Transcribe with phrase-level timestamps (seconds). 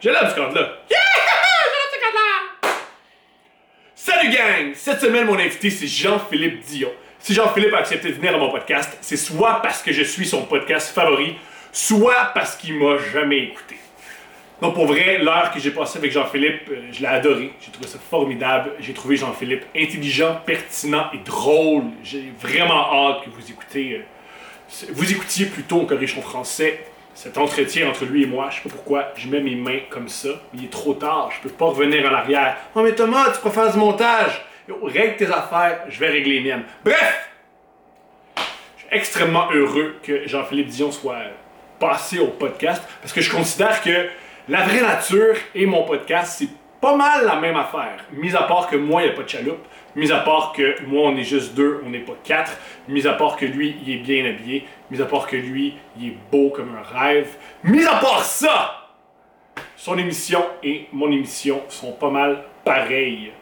[0.00, 0.60] Je lève ce code-là.
[0.88, 0.98] Yeah!
[1.64, 2.70] Je lève ce code-là!
[3.96, 4.72] Salut gang!
[4.74, 6.92] Cette semaine, mon invité, c'est Jean-Philippe Dion.
[7.18, 10.24] Si Jean-Philippe a accepté de venir à mon podcast, c'est soit parce que je suis
[10.24, 11.36] son podcast favori,
[11.72, 13.76] soit parce qu'il m'a jamais écouté.
[14.62, 17.52] Donc pour vrai, l'heure que j'ai passée avec Jean-Philippe, euh, je l'ai adoré.
[17.60, 18.74] J'ai trouvé ça formidable.
[18.78, 21.84] J'ai trouvé Jean-Philippe intelligent, pertinent et drôle.
[22.04, 26.84] J'ai vraiment hâte que vous écoutez, euh, vous écoutiez plutôt en corrichon français
[27.18, 28.48] cet entretien entre lui et moi.
[28.48, 30.28] Je sais pas pourquoi je mets mes mains comme ça.
[30.54, 31.30] Il est trop tard.
[31.36, 32.56] Je peux pas revenir en arrière.
[32.76, 34.40] Oh mais Thomas, tu préfères du montage.
[34.68, 36.62] Yo, règle tes affaires, je vais régler les miennes.
[36.84, 37.28] Bref,
[38.36, 41.16] je suis extrêmement heureux que Jean-Philippe Dion soit
[41.80, 44.06] passé au podcast parce que je considère que
[44.48, 46.50] la vraie nature et mon podcast, c'est
[46.80, 48.04] pas mal la même affaire.
[48.12, 49.66] Mis à part que moi, il n'y a pas de chaloupe.
[49.96, 52.56] Mis à part que moi, on est juste deux, on n'est pas quatre.
[52.88, 54.64] Mis à part que lui, il est bien habillé.
[54.90, 57.36] Mis à part que lui, il est beau comme un rêve.
[57.64, 58.88] Mis à part ça,
[59.76, 63.32] son émission et mon émission sont pas mal pareilles.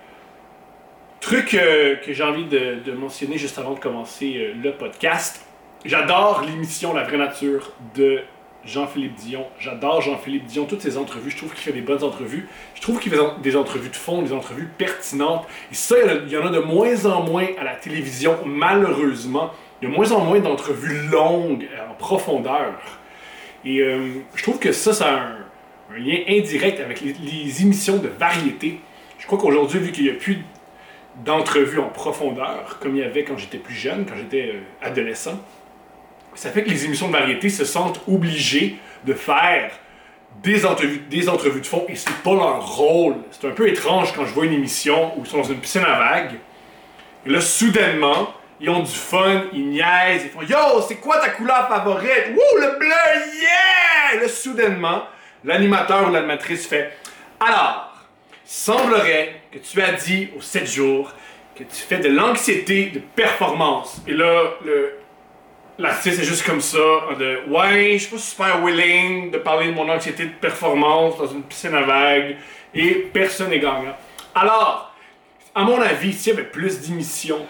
[1.21, 5.45] Truc euh, que j'ai envie de, mentionner juste avant de commencer euh, le podcast.
[5.85, 8.21] J'adore l'émission La vraie nature de
[8.67, 9.47] Jean-Philippe Dion.
[9.59, 11.31] J'adore Jean-Philippe Dion, toutes ses entrevues.
[11.31, 12.49] Je trouve qu'il fait des bonnes entrevues.
[12.75, 15.47] Je trouve qu'il fait des entrevues de fond, des entrevues pertinentes.
[15.71, 19.51] Et ça, il y en a- de moins en moins à la télévision, malheureusement.
[19.81, 22.75] Il y a de moins en moins d'entrevues longues, euh, en profondeur.
[23.65, 25.37] Et euh, je trouve que ça, ça a un,
[25.95, 28.81] un lien indirect avec les, les émissions de variété.
[29.19, 30.39] Je crois qu'aujourd'hui, vu qu'il n'y a plus
[31.25, 35.41] d'entrevues en profondeur, comme il y avait quand j'étais plus jeune, quand j'étais euh, adolescent,
[36.37, 39.73] ça fait que les émissions de variété se sentent obligées de faire
[40.43, 43.17] des entrevues, des entrevues de fond et c'est pas leur rôle.
[43.31, 45.83] C'est un peu étrange quand je vois une émission où ils sont dans une piscine
[45.83, 46.39] à vagues
[47.27, 51.31] et là, soudainement, ils ont du fun, ils niaisent, ils font Yo, c'est quoi ta
[51.31, 52.29] couleur favorite?
[52.31, 54.15] Wouh, le bleu, yeah!
[54.15, 55.03] Et là, soudainement,
[55.43, 56.97] l'animateur ou l'animatrice fait
[57.41, 57.97] Alors,
[58.45, 61.13] semblerait que tu as dit aux 7 jours
[61.57, 64.01] que tu fais de l'anxiété de performance.
[64.07, 64.95] Et là, le,
[65.79, 66.79] L'artiste est juste comme ça,
[67.19, 71.27] de ouais, je suis pas super willing de parler de mon anxiété de performance dans
[71.27, 72.37] une piscine à vagues
[72.75, 73.95] et personne n'est gagnant.
[74.35, 74.95] Alors,
[75.55, 77.45] à mon avis, s'il y avait plus d'émissions,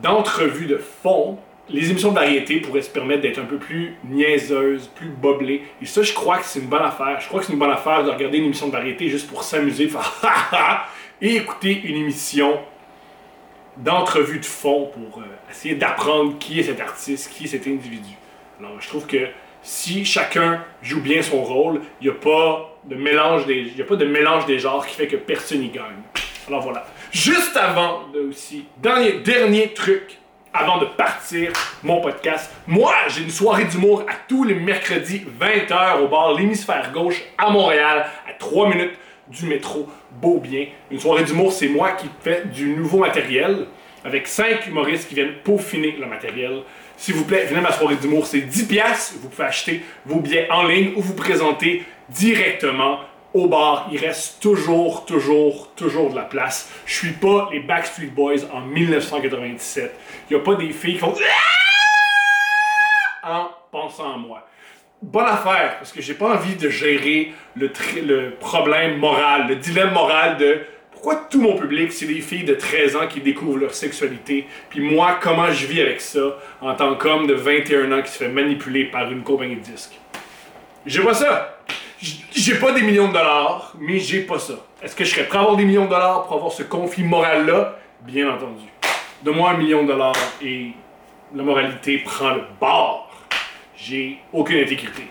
[0.00, 1.38] d'entrevues de fond,
[1.68, 5.62] les émissions de variété pourraient se permettre d'être un peu plus niaiseuses, plus boblées.
[5.82, 7.18] Et ça, je crois que c'est une bonne affaire.
[7.20, 9.42] Je crois que c'est une bonne affaire de regarder une émission de variété juste pour
[9.42, 10.88] s'amuser, faire
[11.20, 12.60] et écouter une émission
[13.78, 18.14] d'entrevue de fond pour euh, essayer d'apprendre qui est cet artiste, qui est cet individu.
[18.58, 19.28] Alors, je trouve que
[19.62, 24.86] si chacun joue bien son rôle, il n'y a pas de mélange des, y genres
[24.86, 26.02] qui fait que personne n'y gagne.
[26.46, 26.86] Alors voilà.
[27.10, 30.18] Juste avant aussi, dernier, dernier truc,
[30.54, 36.00] avant de partir mon podcast, moi j'ai une soirée d'humour à tous les mercredis 20h
[36.00, 38.94] au bar L'Hémisphère Gauche à Montréal, à 3 minutes
[39.28, 39.88] du métro
[40.20, 40.66] Beaubien.
[40.90, 43.66] Une soirée d'humour, c'est moi qui fais du nouveau matériel
[44.04, 46.62] avec 5 humoristes qui viennent peaufiner le matériel.
[46.96, 49.16] S'il vous plaît, venez à ma soirée d'humour, c'est 10 pièces.
[49.20, 53.00] Vous pouvez acheter vos billets en ligne ou vous présenter directement
[53.34, 53.88] au bar.
[53.92, 56.70] Il reste toujours, toujours, toujours de la place.
[56.86, 59.94] Je suis pas les Backstreet Boys en 1997.
[60.30, 61.14] Il y a pas des filles qui font
[63.22, 64.46] en pensant à moi.
[65.06, 70.36] Bonne affaire, parce que j'ai pas envie de gérer le, problème moral, le dilemme moral
[70.36, 70.58] de
[70.90, 74.80] pourquoi tout mon public, c'est des filles de 13 ans qui découvrent leur sexualité, puis
[74.80, 78.28] moi, comment je vis avec ça en tant qu'homme de 21 ans qui se fait
[78.28, 79.96] manipuler par une compagnie de disques.
[80.84, 81.60] J'ai pas ça.
[82.00, 84.54] J'ai pas des millions de dollars, mais j'ai pas ça.
[84.82, 87.04] Est-ce que je serais prêt à avoir des millions de dollars pour avoir ce conflit
[87.04, 87.78] moral-là?
[88.00, 88.66] Bien entendu.
[89.22, 90.72] Donne-moi un million de dollars et
[91.32, 93.05] la moralité prend le bord.
[93.76, 95.08] J'ai aucune intégrité.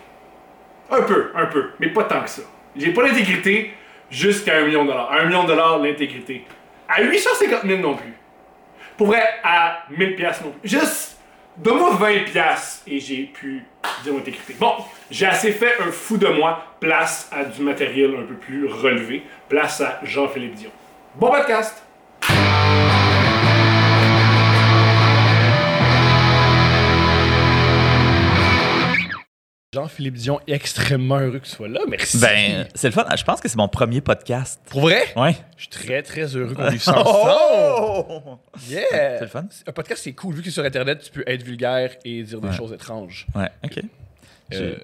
[0.89, 2.41] Un peu, un peu, mais pas tant que ça.
[2.75, 3.71] J'ai pas d'intégrité
[4.09, 5.11] jusqu'à un million de dollars.
[5.11, 6.45] Un million de dollars, l'intégrité.
[6.87, 8.13] À 850 000 non plus.
[8.97, 10.69] Pour vrai, à 1000 pièces non plus.
[10.69, 11.19] Juste,
[11.57, 13.63] donne-moi 20 pièces et j'ai pu
[14.03, 14.55] dire mon intégrité.
[14.59, 14.73] Bon,
[15.09, 16.63] j'ai assez fait un fou de moi.
[16.79, 19.23] Place à du matériel un peu plus relevé.
[19.49, 20.71] Place à Jean-Philippe Dion.
[21.15, 21.84] Bon podcast!
[29.75, 31.81] Jean-Philippe Dion, extrêmement heureux que tu sois là.
[31.89, 32.17] Merci.
[32.19, 33.05] Ben, c'est le fun.
[33.13, 34.61] Je pense que c'est mon premier podcast.
[34.69, 35.03] pour vrai?
[35.17, 35.35] Ouais.
[35.57, 37.31] Je suis très, très heureux qu'on vive ça ensemble.
[37.37, 38.39] Oh!
[38.69, 39.17] Yeah!
[39.17, 39.45] C'est le fun.
[39.67, 40.35] Un podcast, c'est cool.
[40.35, 43.27] Vu que sur Internet, tu peux être vulgaire et dire des choses étranges.
[43.35, 43.81] Ouais, ok.
[44.53, 44.75] Euh,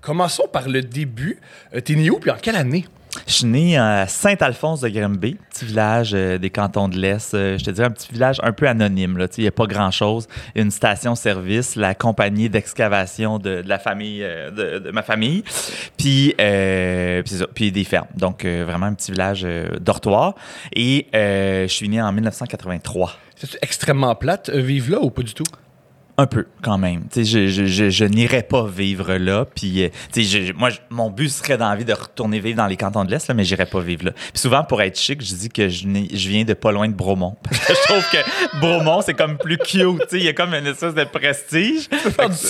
[0.00, 1.38] commençons par le début.
[1.72, 2.84] Euh, T'es né où puis en quelle année?
[3.26, 7.34] Je suis né à Saint-Alphonse de Grimby, petit village euh, des cantons de l'Est.
[7.34, 9.18] Euh, je te dirais un petit village un peu anonyme.
[9.36, 10.28] Il n'y a pas grand-chose.
[10.54, 15.44] Une station-service, la compagnie d'excavation de, la famille, euh, de, ma famille,
[15.96, 16.34] puis,
[17.54, 18.08] puis, des fermes.
[18.16, 19.46] Donc, vraiment un petit village
[19.80, 20.34] dortoir.
[20.74, 23.12] Et je suis né en 1983.
[23.36, 25.44] C'est extrêmement plate, vivre là ou pas du tout?
[26.22, 27.00] Un peu, quand même.
[27.10, 29.44] Tu sais, je, je, je, je n'irais pas vivre là.
[29.44, 33.10] Puis, euh, je- moi, mon but serait d'envie de retourner vivre dans les cantons de
[33.10, 34.12] l'Est, là, mais j'irais pas vivre là.
[34.12, 35.84] Puis souvent, pour être chic, je dis que je,
[36.28, 37.34] viens de pas loin de Bromont.
[37.42, 40.00] Parce que je trouve que Bromont, c'est comme plus cute.
[40.12, 41.88] Il y a comme une espèce de prestige.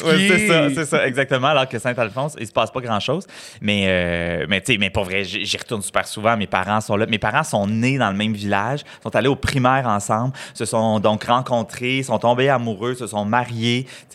[0.05, 1.47] Ouais, c'est ça, c'est ça, exactement.
[1.49, 3.27] Alors que Saint-Alphonse, il se passe pas grand-chose.
[3.63, 6.37] Mais, euh, mais tu sais, mais pour vrai, j'y j'y retourne super souvent.
[6.37, 7.07] Mes parents sont là.
[7.07, 11.01] Mes parents sont nés dans le même village, sont allés au primaire ensemble, se sont
[11.01, 13.62] donc rencontrés, sont tombés amoureux, se sont mariés,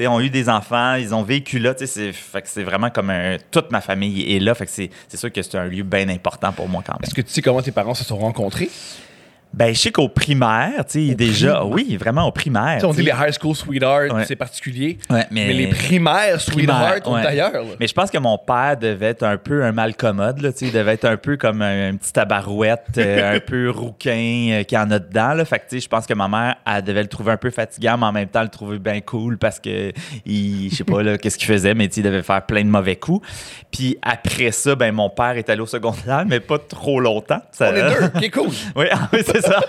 [0.07, 1.73] ont eu des enfants, ils ont vécu là.
[1.77, 3.11] C'est- vraiment comme
[3.51, 4.53] toute ma famille est là.
[4.67, 7.03] C'est sûr que c'est un lieu bien important pour moi quand même.
[7.03, 8.69] Est-ce que tu sais comment tes parents se sont rencontrés?
[9.57, 11.69] Ben, je sais qu'au primaire, tu sais, déjà, primaire?
[11.69, 12.79] oui, vraiment au primaire.
[12.83, 14.23] On dit les high school sweethearts, Ouais.
[14.25, 14.99] c'est particulier.
[15.09, 17.25] Ouais, mais, Mais les primaires sweethearts sont ouais.
[17.25, 17.51] ailleurs.
[17.51, 17.61] là.
[17.79, 20.65] Mais je pense que mon père devait être un peu un malcommode, là, tu sais,
[20.67, 24.63] il devait être un peu comme un, un petit tabarouette, euh, un peu rouquin euh,
[24.63, 25.33] qui en a dedans.
[25.33, 25.43] Là.
[25.43, 27.49] Fait que, tu sais, je pense que ma mère, elle devait le trouver un peu
[27.49, 29.91] fatigant, mais en même temps, le trouver bien cool parce que,
[30.25, 32.61] il, je sais pas, là, qu'est-ce qu'il faisait, mais tu sais, il devait faire plein
[32.63, 33.27] de mauvais coups.
[33.71, 37.41] Puis après ça, ben, mon père est allé au secondaire, mais pas trop longtemps.
[37.51, 38.49] Ça- On est deux, ok, cool.
[38.75, 39.61] oui, ah oui, c'est ça.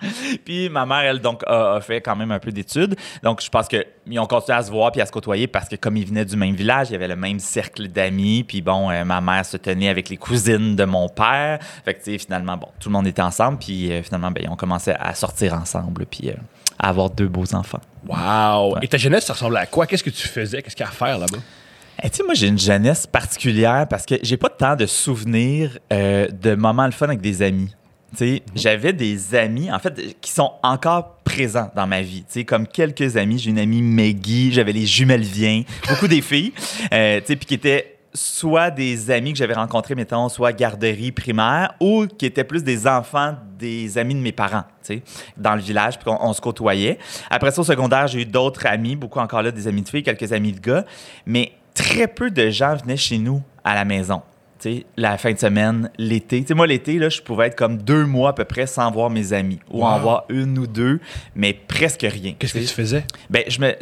[0.44, 2.96] puis ma mère, elle, donc, a, a fait quand même un peu d'études.
[3.22, 5.76] Donc, je pense qu'ils ont continué à se voir puis à se côtoyer parce que
[5.76, 8.44] comme ils venaient du même village, il y avait le même cercle d'amis.
[8.44, 11.58] Puis bon, euh, ma mère se tenait avec les cousines de mon père.
[11.84, 13.58] Fait que, tu sais, finalement, bon, tout le monde était ensemble.
[13.58, 16.34] Puis euh, finalement, ben, ils ont commencé à sortir ensemble puis euh,
[16.78, 17.80] à avoir deux beaux enfants.
[18.06, 18.74] Wow.
[18.74, 18.80] Ouais.
[18.82, 19.86] Et ta jeunesse, ça ressemble à quoi?
[19.86, 20.62] Qu'est-ce que tu faisais?
[20.62, 21.38] Qu'est-ce qu'il y a à faire là-bas?
[22.02, 25.78] Eh, tu sais, moi, j'ai une jeunesse particulière parce que j'ai pas tant de souvenirs
[25.92, 27.74] euh, de moments le fun avec des amis.
[28.16, 32.22] Sais, j'avais des amis, en fait, qui sont encore présents dans ma vie.
[32.22, 33.38] Tu sais, comme quelques amis.
[33.38, 36.52] J'ai une amie Maggie, j'avais les jumelles Viens, beaucoup des filles,
[36.92, 42.06] euh, puis qui étaient soit des amis que j'avais rencontrés, mettons, soit garderie primaire, ou
[42.06, 45.02] qui étaient plus des enfants des amis de mes parents, tu sais,
[45.36, 46.98] dans le village, puis on, on se côtoyait.
[47.30, 50.02] Après ça, au secondaire, j'ai eu d'autres amis, beaucoup encore là, des amis de filles,
[50.02, 50.84] quelques amis de gars,
[51.26, 54.22] mais très peu de gens venaient chez nous à la maison.
[54.60, 56.40] Tu sais, la fin de semaine, l'été.
[56.40, 58.90] Tu sais, moi, l'été, là, je pouvais être comme deux mois à peu près sans
[58.90, 59.60] voir mes amis.
[59.70, 61.00] Ou en voir une ou deux,
[61.34, 62.34] mais presque rien.
[62.38, 62.74] Qu'est-ce que tu tu sais.
[62.74, 63.04] faisais?
[63.30, 63.74] Ben, je me.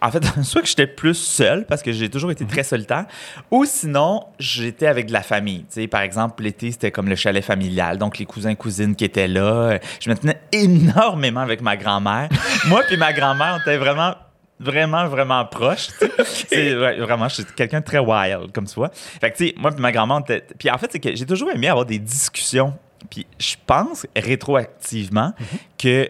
[0.00, 3.06] En fait, soit que j'étais plus seul parce que j'ai toujours été très solitaire,
[3.50, 5.60] ou sinon, j'étais avec de la famille.
[5.60, 7.98] Tu sais, par exemple, l'été, c'était comme le chalet familial.
[7.98, 9.78] Donc, les cousins, cousines qui étaient là.
[10.00, 12.28] Je me tenais énormément avec ma grand-mère.
[12.66, 14.14] Moi, puis ma grand-mère, on était vraiment.
[14.62, 15.48] Vraiment, vraiment.
[16.24, 18.90] C'est ouais, vraiment, je suis quelqu'un de très wild, comme tu vois.
[18.92, 20.22] Fait que, tu sais, moi, puis ma grand-mère,
[20.58, 22.74] Puis en fait, c'est que j'ai toujours aimé avoir des discussions.
[23.10, 25.32] Puis je pense, rétroactivement,
[25.76, 26.08] que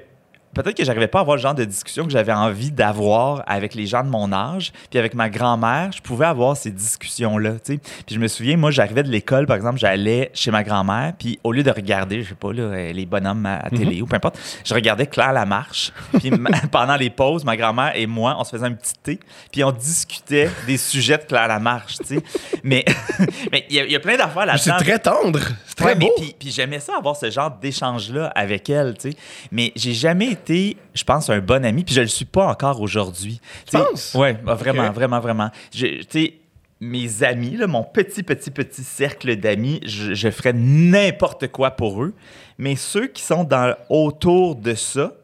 [0.55, 3.75] peut-être que j'arrivais pas à avoir le genre de discussion que j'avais envie d'avoir avec
[3.75, 4.73] les gens de mon âge.
[4.91, 7.79] Puis avec ma grand-mère, je pouvais avoir ces discussions-là, tu sais.
[8.07, 11.39] Puis je me souviens, moi, j'arrivais de l'école, par exemple, j'allais chez ma grand-mère, puis
[11.45, 14.07] au lieu de regarder, je sais pas, là, euh, les bonhommes à, à télé ou
[14.07, 15.93] peu importe, je regardais Claire Lamarche.
[16.19, 19.21] Puis ma- pendant les pauses, ma grand-mère et moi, on se faisait un petit thé,
[19.51, 22.23] puis on discutait des sujets de Claire Lamarche, tu sais.
[22.63, 22.85] Mais
[23.53, 24.85] mais il y, a- il y a plein d'affaires C'est là-dedans.
[24.85, 25.41] très tendre.
[25.67, 26.13] C'est très Ouais, mais beau.
[26.19, 29.17] puis, puis j'aimais ça avoir ce genre d'échange-là avec elle, tu sais.
[29.51, 32.81] Mais j'ai jamais été, je pense, un bon ami, puis je le suis pas encore
[32.81, 33.41] aujourd'hui.
[33.67, 34.15] Tu penses?
[34.15, 35.51] Ouais, bah, vraiment, vraiment, vraiment.
[35.71, 36.35] Tu sais,
[36.81, 42.03] mes amis, là, mon petit, petit, petit cercle d'amis, je, je ferais n'importe quoi pour
[42.03, 42.15] eux.
[42.59, 45.15] Mais ceux qui sont dans, autour de ça,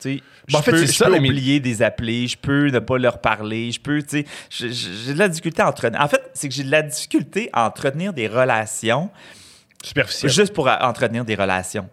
[0.00, 2.80] tu sais, Bon, je fait, peux, je ça, peux oublier des appeler, je peux ne
[2.80, 6.00] pas leur parler, je peux, tu sais, j'ai de la difficulté à entretenir.
[6.00, 9.08] En fait, c'est que j'ai de la difficulté à entretenir des relations
[9.82, 10.30] Superficiel.
[10.32, 11.88] Juste pour entretenir des relations.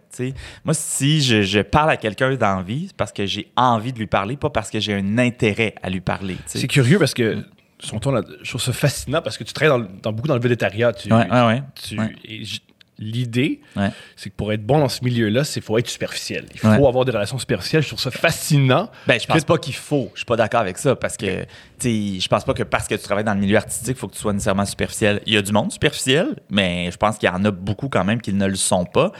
[0.64, 4.06] Moi, si je, je parle à quelqu'un d'envie, c'est parce que j'ai envie de lui
[4.06, 6.36] parler, pas parce que j'ai un intérêt à lui parler.
[6.46, 7.44] C'est curieux parce que,
[7.78, 10.40] son ton, là, je trouve ça fascinant parce que tu travailles dans, beaucoup dans le
[10.40, 10.92] végétariat.
[10.92, 11.62] Tu, Ouais, ouais, ouais.
[11.82, 12.14] tu- Ouais.
[12.24, 12.60] et j-
[13.02, 13.88] L'idée, Ouais.
[14.14, 16.44] c'est que pour être bon dans ce milieu-là, c'est faut être superficiel.
[16.52, 16.74] Il faut Ouais.
[16.86, 17.82] avoir des relations superficielles.
[17.82, 18.90] Je trouve ça fascinant.
[19.06, 20.10] Ben, je pense pas qu'il faut.
[20.12, 21.46] Je suis pas d'accord avec ça parce que,
[21.78, 24.06] tu je pense pas que parce que tu travailles dans le milieu artistique, il faut
[24.08, 25.22] que tu sois nécessairement superficiel.
[25.24, 28.04] Il y a du monde superficiel, mais je pense qu'il y en a beaucoup quand
[28.04, 29.12] même qui ne le sont pas.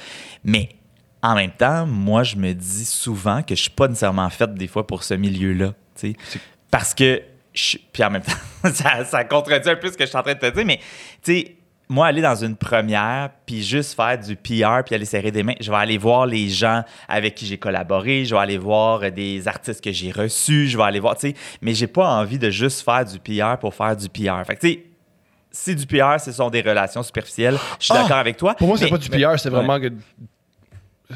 [0.45, 0.69] Mais
[1.23, 4.67] en même temps, moi, je me dis souvent que je suis pas nécessairement faite des
[4.69, 5.73] fois pour ce milieu-là.
[6.71, 7.23] Parce que,
[7.53, 8.33] je- puis en même temps,
[8.75, 10.79] ça, ça contredit un peu ce que je suis en train de te dire, mais,
[11.23, 11.57] tu sais,
[11.91, 15.55] moi, aller dans une première, puis juste faire du PR, puis aller serrer des mains,
[15.61, 19.11] je vais aller voir les gens avec qui j'ai collaboré, je vais aller voir euh,
[19.11, 22.39] des artistes que j'ai reçus, je vais aller voir, tu sais, mais j'ai pas envie
[22.39, 24.47] de juste faire du PR pour faire du PR.
[24.47, 24.85] Fait que, tu sais,
[25.51, 27.59] c'est du PR, ce sont des relations superficielles.
[27.81, 28.03] Je suis Ah!
[28.03, 28.55] d'accord avec toi.
[28.55, 29.57] Pour moi, c'est pas du PR, c'est ouais.
[29.57, 29.89] vraiment que.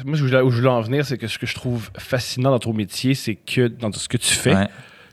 [0.03, 1.89] Moi, où je voulais, où je voulais en venir, c'est que ce que je trouve
[1.97, 4.67] fascinant dans ton métier, c'est que dans ce que tu fais, Ouais.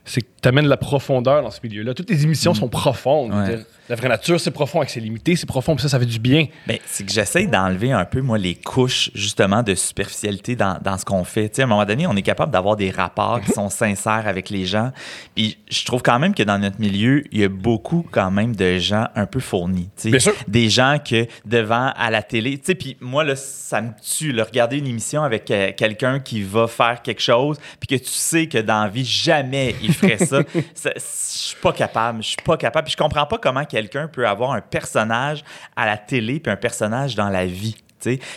[0.04, 1.94] c'est que tu amènes de la profondeur dans ce milieu-là.
[1.94, 3.30] Toutes les émissions sont profondes.
[3.32, 3.44] Mm.
[3.44, 3.58] Ouais.
[3.88, 6.18] La vraie nature, c'est profond, avec ses limités, c'est profond, puis ça, ça fait du
[6.18, 6.46] bien.
[6.66, 10.96] Ben, c'est que j'essaie d'enlever un peu, moi, les couches, justement, de superficialité dans, dans
[10.96, 11.48] ce qu'on fait.
[11.48, 14.26] Tu sais, à un moment donné, on est capable d'avoir des rapports qui sont sincères
[14.26, 14.92] avec les gens.
[15.34, 18.54] Puis je trouve quand même que dans notre milieu, il y a beaucoup, quand même,
[18.54, 19.90] de gens un peu fournis.
[19.96, 20.10] tu sais.
[20.10, 20.32] Bien sûr.
[20.48, 24.32] Des gens que, devant, à la télé, tu sais, puis moi, là, ça me tue,
[24.32, 28.10] là, regarder une émission avec euh, quelqu'un qui va faire quelque chose, puis que tu
[28.10, 30.40] sais que dans la vie, jamais il ferait ça.
[30.74, 31.00] Ça- Je
[31.48, 32.22] suis pas capable.
[32.22, 32.84] Je suis pas capable.
[32.84, 35.42] Puis je comprends pas comment quelqu'un peut avoir un personnage
[35.76, 37.76] à la télé puis un personnage dans la vie.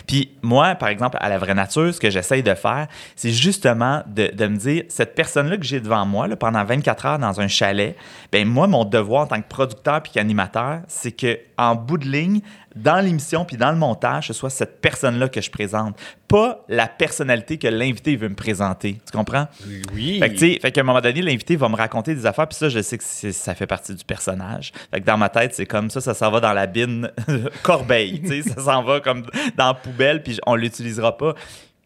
[0.06, 4.04] Puis moi, par exemple, à la vraie nature, ce que j'essaye de faire, c'est justement
[4.06, 7.42] de, de me dire, cette personne-là que j'ai devant moi, là, pendant 24 heures dans
[7.42, 7.98] un chalet,
[8.32, 12.06] ben moi, mon devoir en tant que producteur puis qu'animateur, c'est que en bout de
[12.06, 12.42] ligne,
[12.76, 16.88] dans l'émission puis dans le montage, ce soit cette personne-là que je présente, pas la
[16.88, 19.00] personnalité que l'invité veut me présenter.
[19.10, 19.48] Tu comprends?
[19.94, 20.20] Oui.
[20.20, 22.68] Fait que, fait qu'à un moment donné, l'invité va me raconter des affaires, puis ça,
[22.70, 24.74] je sais que ça fait partie du personnage.
[24.94, 27.10] Fait que dans ma tête, c'est comme ça, ça s'en va dans la bine
[27.64, 29.24] corbeille, tu sais, ça s'en va comme
[29.56, 31.34] dans la poubelle, puis on l'utilisera pas.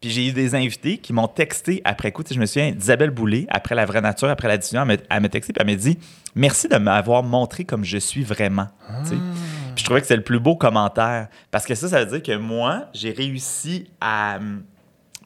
[0.00, 2.22] Puis j'ai eu des invités qui m'ont texté après coup.
[2.22, 5.20] Tu sais, Je me souviens d'Isabelle Boulay, après La Vraie Nature, après la diffusion, elle
[5.20, 5.98] m'a- texté, puis elle m'a dit
[6.34, 8.68] Merci de m'avoir montré comme je suis vraiment.
[9.04, 9.16] Tu sais.
[9.80, 11.28] Je trouvais que c'est le plus beau commentaire.
[11.50, 14.62] Parce que ça, ça veut dire que moi, j'ai réussi à hum,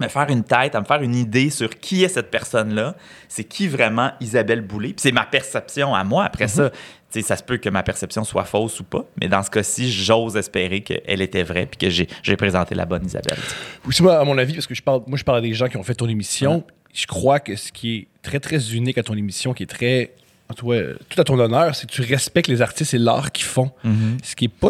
[0.01, 2.95] me faire une tête, à me faire une idée sur qui est cette personne-là.
[3.29, 4.89] C'est qui vraiment Isabelle Boulay.
[4.91, 6.25] Puis c'est ma perception à moi.
[6.25, 6.77] Après ça, tu
[7.11, 9.05] sais, ça se peut que ma perception soit fausse ou pas.
[9.21, 13.05] Mais dans ce cas-ci, j'ose espérer qu'elle était vraie puis que j'ai présenté la bonne
[13.05, 13.39] Isabelle.
[13.87, 15.69] Aussi, moi, à mon avis, parce que je parle, moi, je parle à des gens
[15.69, 19.03] qui ont fait ton émission, je crois que ce qui est très, très unique à
[19.03, 20.15] ton émission, qui est très.
[20.57, 23.71] Tout, à ton honneur, c'est que tu respectes les artistes et l'art qu'ils font.
[24.23, 24.69] Ce qui n'est pas,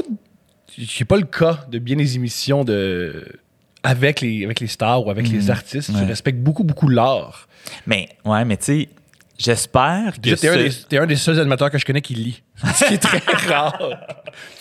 [0.68, 3.26] ce qui est pas le cas de bien des émissions de,
[3.82, 5.90] avec, les, avec les stars ou avec les artistes.
[5.96, 7.48] Tu respectes beaucoup, beaucoup l'art.
[7.86, 8.88] Mais, ouais, mais tu sais,
[9.38, 10.34] j'espère que.
[10.34, 12.42] T'es un, ce- des- t'es un des seuls animateurs que je connais qui lit.
[12.74, 13.78] Ce qui est très rare.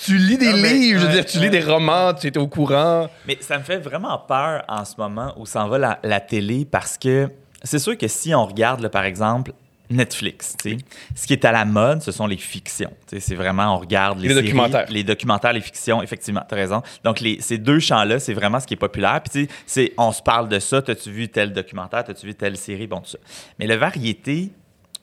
[0.04, 2.40] Tu lis des Non, mais- livres, je veux dire, tu lis des romans, tu étais
[2.40, 3.08] au courant.
[3.28, 6.66] Mais ça me fait vraiment peur en ce moment où s'en va la, la télé
[6.66, 7.30] parce que
[7.64, 9.54] c'est sûr que si on regarde, là, par exemple,
[9.90, 10.78] Netflix, tu sais,
[11.16, 12.92] ce qui est à la mode, ce sont les fictions.
[13.08, 14.86] Tu sais, C'est vraiment, on regarde les, Les séries, documentaires.
[14.90, 16.82] les documentaires, les fictions, effectivement, tu as raison.
[17.04, 19.22] Donc, les, ces deux champs-là, c'est vraiment ce qui est populaire.
[19.22, 20.82] Puis, tu sais, c'est- on se parle de ça.
[20.82, 22.04] T'as-tu vu tel documentaire?
[22.04, 22.88] T'as-tu vu telle série?
[22.88, 23.18] Bon, tout ça.
[23.60, 24.52] Mais le variété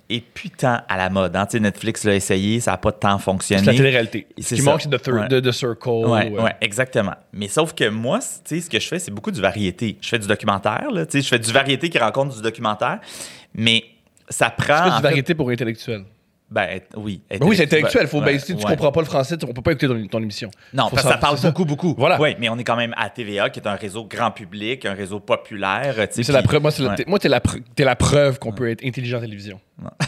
[0.09, 1.37] est putain à la mode.
[1.37, 1.47] hein.
[1.47, 3.63] Tu sais, Netflix l'a essayé, ça n'a pas tant fonctionné.
[3.63, 4.27] C'est la télé-réalité.
[4.41, 5.29] Ce qui manque, c'est The, Thir- Ouais.
[5.29, 5.89] The- The Circle.
[6.07, 7.15] Ouais, euh, ouais, exactement.
[7.33, 9.99] Mais sauf que moi, c- tu sais, ce que je fais, c'est beaucoup du variété.
[10.01, 12.99] Je fais du documentaire, là, tu sais, je fais du variété qui rencontre du documentaire,
[13.55, 13.85] mais
[14.31, 14.67] ça prend.
[14.67, 16.05] C'est en du fait- variété pour intellectuel.
[16.51, 17.23] ben, oui.
[17.31, 18.09] Ben oui, c'est intellectuel.
[18.09, 18.71] Faut, ben, si tu ouais.
[18.71, 20.51] comprends pas le français, on peut pas écouter ton, ton émission.
[20.75, 21.95] Non, Faut parce que ça parle beaucoup, beaucoup.
[21.97, 22.21] Voilà.
[22.21, 24.95] Oui, mais on est quand même à TVA, qui est un réseau grand public, un
[24.95, 25.95] réseau populaire.
[26.11, 26.61] c'est la preuve.
[26.63, 27.05] Moi, Ouais.
[27.07, 29.61] moi, t'es la, pre- la preuve qu'on peut être intelligent en télévision.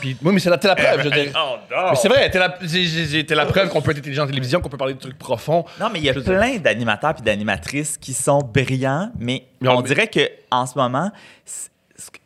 [0.05, 0.99] Oui, mais c'est la, la preuve.
[0.99, 1.33] je veux dire.
[1.39, 1.57] Oh!
[1.91, 4.69] Mais c'est vrai, t'es la, t'es la preuve qu'on peut être intelligent en télévision, qu'on
[4.69, 5.65] peut parler de trucs profonds.
[5.81, 9.81] Non, mais il y a plein d'animateurs et d'animatrices qui sont brillants, mais Non, on
[9.81, 11.11] mais- dirait que en ce moment,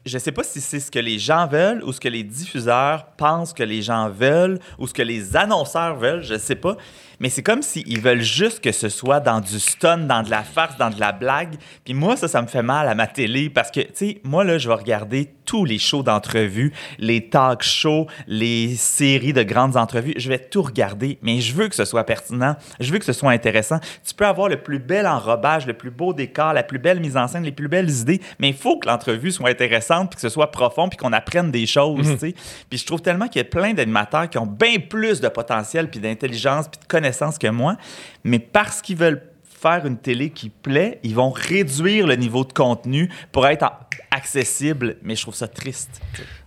[0.04, 3.06] je sais pas si c'est ce que les gens veulent ou ce que les diffuseurs
[3.16, 6.76] pensent que les gens veulent ou ce que les annonceurs veulent, je sais pas.
[7.18, 10.42] Mais c'est comme s'ils veulent juste que ce soit dans du stun, dans de la
[10.42, 11.56] farce, dans de la blague.
[11.84, 14.44] Puis moi, ça, ça me fait mal à ma télé parce que, tu sais, moi,
[14.44, 19.76] là, je vais regarder tous les shows d'entrevue, les talk shows, les séries de grandes
[19.76, 20.14] entrevues.
[20.16, 22.56] Je vais tout regarder, mais je veux que ce soit pertinent.
[22.80, 23.78] Je veux que ce soit intéressant.
[24.06, 27.16] Tu peux avoir le plus bel enrobage, le plus beau décor, la plus belle mise
[27.16, 30.20] en scène, les plus belles idées, mais il faut que l'entrevue soit intéressante, puis que
[30.20, 32.34] ce soit profond, puis qu'on apprenne des choses, sais.
[32.68, 35.88] Puis je trouve tellement qu'il y a plein d'animateurs qui ont bien plus de potentiel,
[35.88, 37.76] puis d'intelligence, puis de connaissances que moi,
[38.24, 39.22] mais parce qu'ils veulent
[39.60, 43.64] faire une télé qui plaît, ils vont réduire le niveau de contenu pour être
[44.10, 46.00] accessible, mais je trouve ça triste.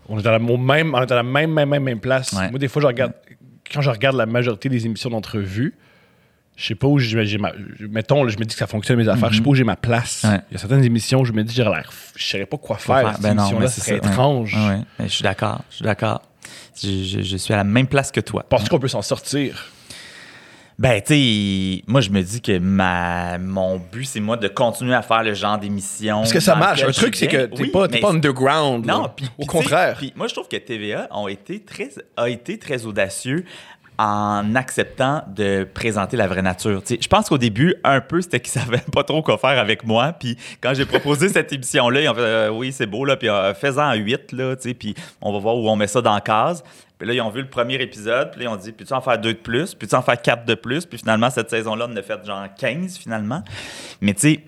[0.07, 2.31] On est à la, même, on est à la même, même, même, même place.
[2.33, 2.49] Ouais.
[2.49, 3.13] Moi, des fois, je regarde,
[3.71, 5.75] quand je regarde la majorité des émissions d'entrevue,
[6.55, 7.53] je sais pas où j'ai ma.
[7.79, 9.63] Mettons, là, je me dis que ça fonctionne mes affaires, je sais pas où j'ai
[9.63, 10.23] ma place.
[10.27, 10.41] Ouais.
[10.49, 11.89] Il y a certaines émissions où je me dis, j'ai l'air.
[12.15, 13.17] Je saurais pas quoi faire.
[13.21, 14.55] ben non, ce c'est étrange.
[14.55, 14.79] Ouais.
[14.99, 16.21] Mais Je suis d'accord, je suis d'accord.
[16.81, 18.43] Je, je- je suis à la même place que toi.
[18.47, 19.71] Penses-tu qu'on peut s'en sortir?
[20.79, 24.95] Ben, tu sais, moi, je me dis que ma, mon but, c'est moi de continuer
[24.95, 26.19] à faire le genre d'émission.
[26.19, 26.83] Parce que ça marche.
[26.83, 28.85] Un truc, c'est que t'es Oui, pas, t'es mais pas underground.
[28.85, 29.15] Non, là.
[29.37, 29.97] au contraire.
[29.97, 33.43] Puis moi, je trouve que TVA ont été très, a été très audacieux
[33.97, 36.81] en acceptant de présenter la vraie nature.
[36.89, 40.13] Je pense qu'au début, un peu, c'était qu'ils savaient pas trop quoi faire avec moi.
[40.13, 43.27] Puis quand j'ai proposé cette émission-là, ils ont fait euh, oui, c'est beau, là, puis
[43.27, 46.13] euh, fais-en huit, là, tu sais, puis on va voir où on met ça dans
[46.15, 46.63] la case.
[46.99, 48.99] Puis là, ils ont vu le premier épisode, puis là, ils ont dit, peux-tu en
[48.99, 49.73] faire deux de plus?
[49.73, 50.85] Peux-tu en faire quatre de plus?
[50.85, 53.41] Puis finalement, cette saison-là, on a fait genre 15 finalement.
[54.01, 54.43] Mais tu sais,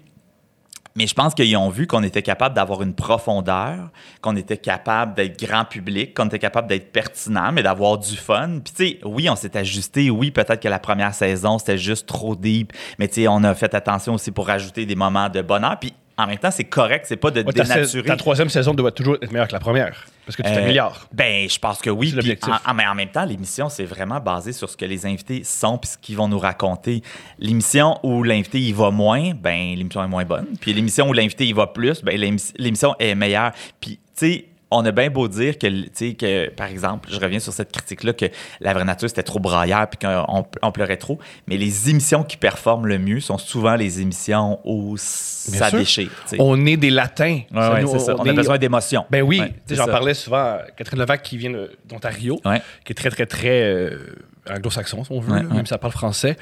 [0.96, 3.90] mais je pense qu'ils ont vu qu'on était capable d'avoir une profondeur,
[4.20, 8.60] qu'on était capable d'être grand public, qu'on était capable d'être pertinent, mais d'avoir du fun.
[8.64, 10.10] Puis, tu sais, oui, on s'est ajusté.
[10.10, 12.74] Oui, peut-être que la première saison, c'était juste trop deep.
[13.00, 15.80] Mais, tu sais, on a fait attention aussi pour rajouter des moments de bonheur.
[15.80, 18.04] Puis, en même temps, c'est correct, c'est pas de Ouais, dénaturer.
[18.08, 20.06] ta troisième saison doit toujours être meilleure que la première.
[20.26, 21.08] Parce que tu Euh, t'améliores.
[21.12, 22.10] Ben, je pense que oui.
[22.12, 22.48] C'est l'objectif.
[22.54, 25.06] Puis En, en- mais en même temps, l'émission, c'est vraiment basé sur ce que les
[25.06, 27.02] invités sont puis ce qu'ils vont nous raconter.
[27.40, 30.46] L'émission où l'invité il va moins, ben l'émission est moins bonne.
[30.60, 33.52] Puis l'émission où l'invité il va plus, ben l'émi- l'émission est meilleure.
[33.80, 34.46] Puis tu sais.
[34.72, 35.68] On a bien beau dire que,
[36.14, 38.26] que, par exemple, je reviens sur cette critique-là, que
[38.62, 41.20] la vraie nature, c'était trop braillard puis qu'on on pleurait trop.
[41.48, 46.10] Mais les émissions qui performent le mieux sont souvent les émissions où ça déchire.
[46.40, 47.42] On est des latins.
[47.54, 48.16] Ouais, ouais, nous, c'est ça.
[48.18, 49.06] On a est- besoin d'émotions.
[49.10, 51.52] Ben oui, Ouais, j'en parlais souvent à Catherine Levac qui vient
[51.88, 52.40] d'Ontario,
[52.86, 54.16] qui est très, très, très euh,
[54.50, 56.38] anglo-saxon, si on veut, même si elle parle français.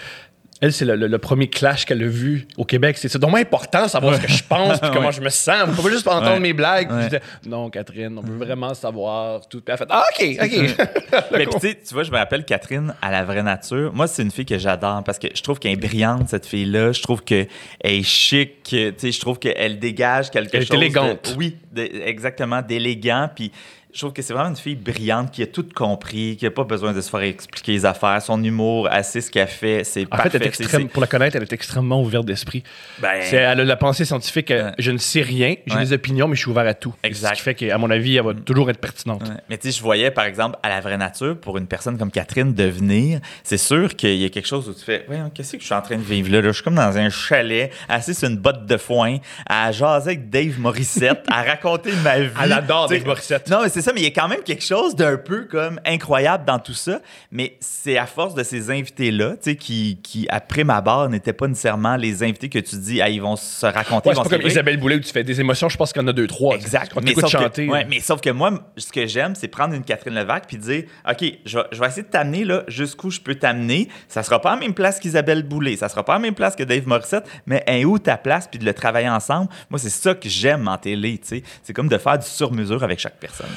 [0.62, 2.98] Elle, c'est le, le- le premier clash qu'elle a vu au Québec.
[2.98, 5.12] C'est donc important de savoir ce que je pense puis comment Ouais.
[5.14, 5.56] je me sens.
[5.68, 6.40] On peut pas juste entendre Ouais.
[6.42, 6.90] mes blagues.
[7.10, 9.62] Puis non, Catherine, on veut vraiment savoir tout.
[9.62, 11.22] Puis elle fait, ah, OK, OK.
[11.32, 13.92] Mais puis, tu sais, tu vois, je me rappelle Catherine à la vraie nature.
[13.94, 16.92] Moi, c'est une fille que j'adore parce que je trouve qu'elle est brillante, cette fille-là.
[16.92, 17.48] Je trouve qu'elle
[17.82, 18.62] est chic.
[18.64, 20.78] Tu sais, je trouve qu'elle dégage quelque Elle est chose.
[20.78, 21.36] de- élégante.
[21.38, 23.30] oui, de- exactement, d'élégant.
[23.34, 23.52] Puis
[23.92, 26.64] je trouve que c'est vraiment une fille brillante qui a tout compris, qui n'a pas
[26.64, 28.22] besoin de se faire expliquer les affaires.
[28.22, 29.84] Son humour, sait ce qu'elle fait.
[29.84, 30.30] C'est En parfait.
[30.30, 32.64] fait, elle est extrême, pour la connaître, elle est extrêmement ouverte d'esprit.
[33.00, 34.52] Ben, C'est- Elle a la pensée scientifique.
[34.52, 34.72] euh.
[34.78, 35.80] Je ne sais rien, j'ai Ouais.
[35.86, 36.94] des opinions, mais je suis ouvert à tout.
[37.04, 37.30] Exact.
[37.32, 39.24] Ce qui fait qu'à mon avis, elle va toujours être pertinente.
[39.24, 39.36] Ouais.
[39.50, 42.12] Mais tu sais, je voyais, par exemple, à la vraie nature, pour une personne comme
[42.12, 45.60] Catherine devenir, c'est sûr qu'il y a quelque chose où tu fais, ouais, qu'est-ce que
[45.62, 46.42] je suis en train de vivre là?
[46.42, 46.50] là?
[46.50, 49.18] Je suis comme dans un chalet, assis sur une botte de foin,
[49.48, 52.30] à jaser avec Dave Morissette, à raconter ma vie.
[52.44, 53.50] Elle adore Dave Morissette.
[53.50, 55.80] Non, mais c'est ça, mais il y a quand même quelque chose d'un peu comme
[55.86, 57.00] incroyable dans tout ça.
[57.32, 61.34] Mais c'est à force de ces invités-là, tu sais, qui, qui, après ma barre, n'étaient
[61.34, 64.10] pas nécessairement les invités que tu dis, ah, ils vont se raconter.
[64.10, 64.48] Ouais, c'est pas comme.
[64.48, 66.56] Isabelle Boulay où tu fais des émotions, je pense qu'il y en a deux, trois.
[66.56, 66.92] Exact.
[66.94, 67.68] Tu mais, sauf chanter.
[67.68, 70.58] que, ouais, mais sauf que moi, ce que j'aime, c'est prendre une Catherine Levac puis
[70.58, 73.88] dire OK, je vais, je vais essayer de t'amener là jusqu'où je peux t'amener.
[74.10, 76.36] Ça sera pas à la même place qu'Isabelle Boulay, ça sera pas à la même
[76.36, 79.50] place que Dave Morissette, mais un où ta place puis de le travailler ensemble?
[79.70, 81.44] Moi, c'est ça que j'aime en télé, tu sais.
[81.64, 83.48] C'est comme de faire du sur-mesure avec chaque personne.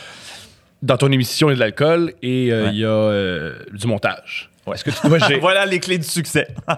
[0.83, 2.71] Dans ton émission, il y a de l'alcool et euh, Ouais.
[2.73, 4.51] il y a euh, du montage.
[4.73, 5.39] Est-ce que tu dois gérer.
[5.41, 6.49] voilà les clés du succès.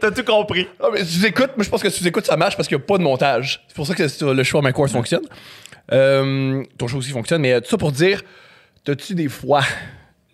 [0.00, 0.66] T'as tout compris.
[0.92, 2.86] Mais tu écoutes, moi je pense que tu écoutes, ça marche parce qu'il n'y a
[2.86, 3.62] pas de montage.
[3.68, 5.22] C'est pour ça que le choix My Course fonctionne.
[5.92, 8.22] Euh, ton choix aussi fonctionne, mais tout ça pour dire,
[8.84, 9.62] t'as-tu des fois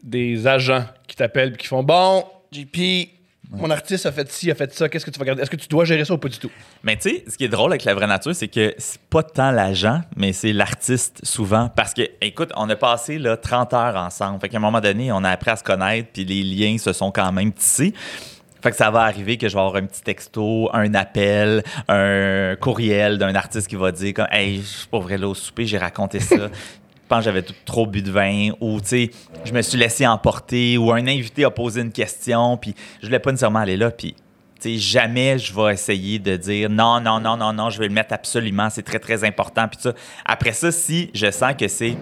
[0.02, 3.08] des agents qui t'appellent et qui font Bon, JP,
[3.52, 5.56] mon artiste a fait ci, a fait ça, qu'est-ce que tu vas garder Est-ce que
[5.56, 6.50] tu dois gérer ça ou pas du tout?
[6.82, 9.22] Mais tu sais, ce qui est drôle avec la vraie nature, c'est que c'est pas
[9.22, 11.68] tant l'agent, mais c'est l'artiste souvent.
[11.68, 14.40] Parce que, écoute, on a passé là, 30 heures ensemble.
[14.40, 16.92] Fait qu'à un moment donné, on a appris à se connaître, puis les liens se
[16.92, 17.92] sont quand même tissés.
[18.62, 22.54] Fait que ça va arriver que je vais avoir un petit texto, un appel, un
[22.60, 25.66] courriel d'un artiste qui va dire comme Hey, je suis pas vrai là au souper,
[25.66, 26.48] j'ai raconté ça.
[27.12, 29.10] Je pense que j'avais trop bu de vin ou tu sais,
[29.44, 33.18] je me suis laissé emporter ou un invité a posé une question puis je voulais
[33.18, 34.14] pas nécessairement aller là puis
[34.58, 37.88] tu sais, jamais je vais essayer de dire non, non, non, non, non, je vais
[37.88, 39.68] le mettre absolument, c'est très, très important.
[39.68, 39.92] Puis ça.
[40.24, 41.98] Après ça, si je sens que c'est.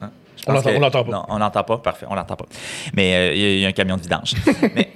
[0.00, 0.10] Hein,
[0.46, 1.10] On l'entend- pas.
[1.12, 2.46] Non, on l'entend pas, parfait, on l'entend pas.
[2.94, 4.32] Mais euh, il y y, a un camion de vidange.
[4.74, 4.90] mais,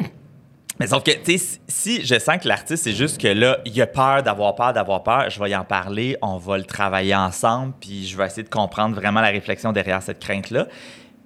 [0.82, 3.80] mais sauf que, tu sais, si je sens que l'artiste, c'est juste que là, il
[3.80, 7.14] a peur d'avoir peur, d'avoir peur, je vais y en parler, on va le travailler
[7.14, 10.66] ensemble, puis je vais essayer de comprendre vraiment la réflexion derrière cette crainte-là.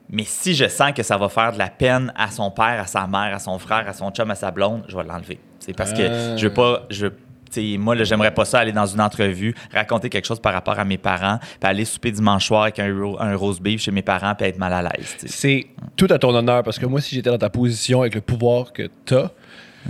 [0.08, 2.86] Mais si je sens que ça va faire de la peine à son père, à
[2.86, 5.40] sa mère, à son frère, à son chum, à sa blonde, je vais l'enlever.
[5.58, 6.82] C'est parce que je veux pas.
[6.90, 7.08] Je,
[7.50, 10.78] tu sais, moi, j'aimerais pas ça aller dans une entrevue, raconter quelque chose par rapport
[10.78, 13.90] à mes parents, puis aller souper dimanche soir avec un, ro- un roast beef chez
[13.90, 15.16] mes parents, puis être mal à l'aise.
[15.18, 15.26] tu.
[15.28, 15.66] C'est
[15.96, 18.72] tout à ton honneur parce que moi, si j'étais dans ta position avec le pouvoir
[18.72, 19.30] que t'as,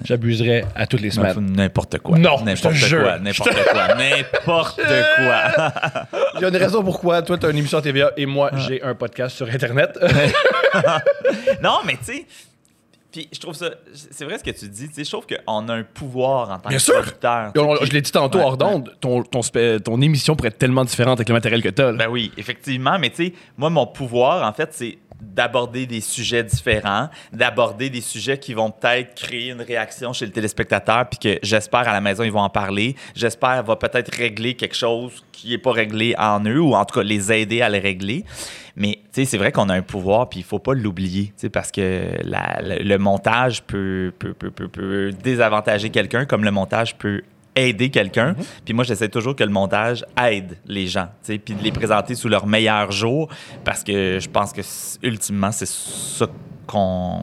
[0.04, 1.52] j'abuserais à toutes les semaines.
[1.52, 2.18] N'importe quoi.
[2.18, 3.02] Non, je te n'importe jure.
[3.02, 3.18] quoi.
[3.18, 3.94] N'importe quoi.
[3.94, 4.80] N'importe
[5.16, 5.72] quoi.
[6.36, 8.82] Il y a une raison pourquoi toi, t'as une émission à TVA et moi, j'ai
[8.82, 9.98] un podcast sur Internet.
[11.62, 12.26] non, mais tu sais.
[13.16, 13.70] Puis je trouve ça.
[13.94, 14.88] C'est vrai ce que tu dis.
[14.88, 17.52] Tu sais, je trouve qu'on a un pouvoir en tant Bien que producteur.
[17.54, 21.18] tu je l'ai dit tantôt Ouais, hors d'onde, ton, ton, émission pourrait être tellement différente
[21.18, 21.92] avec le matériel que t'as.
[21.92, 21.96] là.
[21.96, 22.98] Ben oui, effectivement.
[22.98, 28.02] Mais tu sais, moi, mon pouvoir, en fait, c'est d'aborder des sujets différents, d'aborder des
[28.02, 32.02] sujets qui vont peut-être créer une réaction chez le téléspectateur, puis que j'espère à la
[32.02, 32.96] maison, ils vont en parler.
[33.14, 37.00] J'espère va peut-être régler quelque chose qui n'est pas réglé en eux, ou en tout
[37.00, 38.26] cas les aider à le régler.
[38.76, 42.60] Mais c'est vrai qu'on a un pouvoir, puis il faut pas l'oublier, parce que la-
[42.62, 47.22] le, le montage peut, peut, peut, peut, peut désavantager quelqu'un, comme le montage peut
[47.54, 48.34] aider quelqu'un.
[48.66, 52.28] Puis moi, j'essaie toujours que le montage aide les gens, puis de les présenter sous
[52.28, 53.30] leur meilleur jour,
[53.64, 54.60] parce que je pense que
[55.02, 56.26] ultimement, c'est ça
[56.66, 57.20] qu'on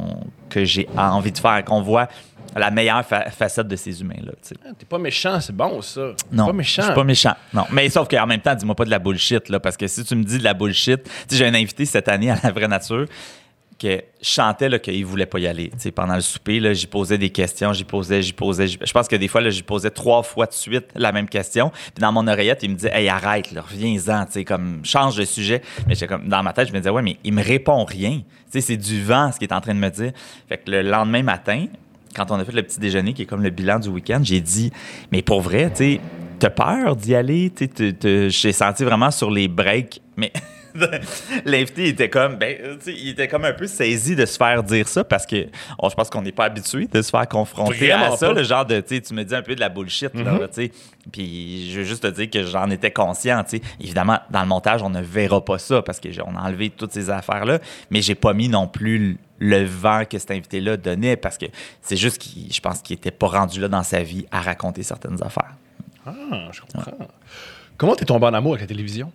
[0.50, 2.08] que j'ai envie de faire, qu'on voit
[2.56, 4.32] la meilleure fa- facette de ces humains-là.
[4.42, 4.56] tu sais.
[4.66, 6.12] Ah, T'es pas méchant, c'est bon ça.
[6.18, 6.82] T'es Non, pas méchant.
[6.84, 7.34] je suis pas méchant.
[7.54, 10.04] Non, mais sauf qu'en même temps, dis-moi pas de la bullshit, là, parce que si
[10.04, 11.00] tu me dis de la bullshit,
[11.32, 13.06] j'ai un invité cette année à la vraie nature
[13.80, 13.88] que
[14.22, 15.72] je chantais là, qu'il voulait pas y aller.
[15.96, 18.68] Pendant le souper, là, j'y posais des questions, j'y posais, j'y posais.
[18.68, 21.70] Je pense que des fois, là, j'y posais trois fois de suite la même question.
[21.72, 25.62] Puis dans mon oreillette, il me disait, hey, arrête, reviens-en, comme, change de sujet.
[25.88, 28.22] Mais comme, dans ma tête, je me disais, ouais, mais il me répond rien.
[28.52, 30.12] C'est du vent, ce qu'il est en train de me dire.
[30.48, 31.66] Fait que le lendemain matin,
[32.16, 34.42] quand on a fait le petit déjeuner, qui est comme le bilan du week-end, j'ai
[34.42, 34.72] dit,
[35.12, 36.00] mais pour vrai, tu
[36.40, 37.52] t'as peur d'y aller?
[37.52, 37.70] Tu
[38.30, 40.32] j'ai senti vraiment sur les breaks, mais
[41.46, 44.88] l'invité était comme, ben, sais, il était comme un peu saisi de se faire dire
[44.88, 48.18] ça parce que je pense qu'on n'est pas habitué de se faire confronter Vraiment à
[48.18, 48.34] ça, pas.
[48.34, 50.12] le genre de, tu me dis un peu de la bullshit,
[50.52, 50.72] sais.
[51.12, 53.62] Puis je veux juste te dire que j'en étais conscient, tu sais.
[53.80, 57.10] Évidemment, dans le montage, on ne verra pas ça parce qu'on a enlevé toutes ces
[57.10, 57.60] affaires-là,
[57.90, 61.46] mais j'ai pas mis non plus le vent que cet invité-là donnait parce que
[61.82, 64.84] c'est juste qu'il, je pense qu'il était pas rendu là dans sa vie à raconter
[64.84, 65.54] certaines affaires.
[66.06, 66.92] Ah, je comprends.
[67.78, 69.12] Comment t'es tombé en amour avec la télévision?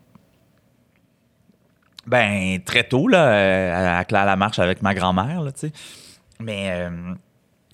[2.09, 5.73] Ben, très tôt, là, euh, à Claire la marche avec ma grand-mère, là, tu sais.
[6.41, 6.91] Mais, euh,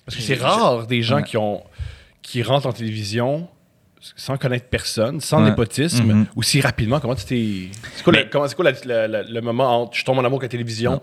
[0.04, 1.22] Parce que c'est rare des gens Ouais.
[1.22, 1.62] qui ont
[2.22, 3.48] qui rentrent en télévision
[4.16, 5.50] sans connaître personne, sans Ouais.
[5.50, 7.00] népotisme, aussi rapidement.
[7.00, 7.68] Comment tu t'es.
[7.94, 10.24] C'est quoi, le, comment- c'est quoi la- la- la- le moment entre je tombe en
[10.24, 11.00] amour avec la télévision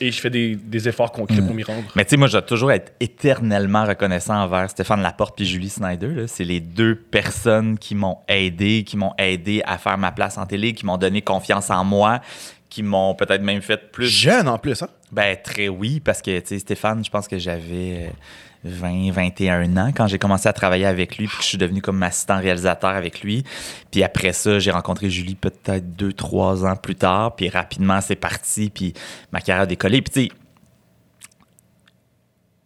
[0.00, 1.82] et je fais des, des efforts concrets pour m'y rendre?
[1.96, 5.68] mais tu sais, moi, je dois toujours être éternellement reconnaissant envers Stéphane Laporte puis Julie
[5.68, 6.26] Snyder.
[6.28, 10.46] C'est les deux personnes qui m'ont aidé, qui m'ont aidé à faire ma place en
[10.46, 12.20] télé, qui m'ont donné confiance en moi,
[12.68, 14.88] qui m'ont peut-être même fait plus Jeune en plus, hein?
[15.10, 18.10] Ben, très oui, parce que, tu sais, Stéphane, je pense que j'avais euh,
[18.64, 21.80] 20, 21 ans quand j'ai commencé à travailler avec lui, puis que je suis devenu
[21.80, 23.44] comme assistant réalisateur avec lui.
[23.90, 28.16] Puis après ça, j'ai rencontré Julie peut-être deux, trois ans plus tard, puis rapidement, c'est
[28.16, 28.92] parti, puis
[29.32, 30.02] ma carrière a décollé.
[30.02, 30.30] Puis,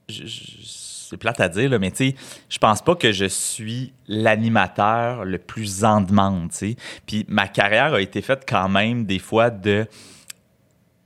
[0.09, 0.82] tu sais,
[1.13, 2.15] c'est plate à dire, là, mais tu sais,
[2.49, 6.77] je pense pas que je suis l'animateur le plus en demande, tu sais.
[7.07, 9.87] Puis ma carrière a été faite quand même des fois de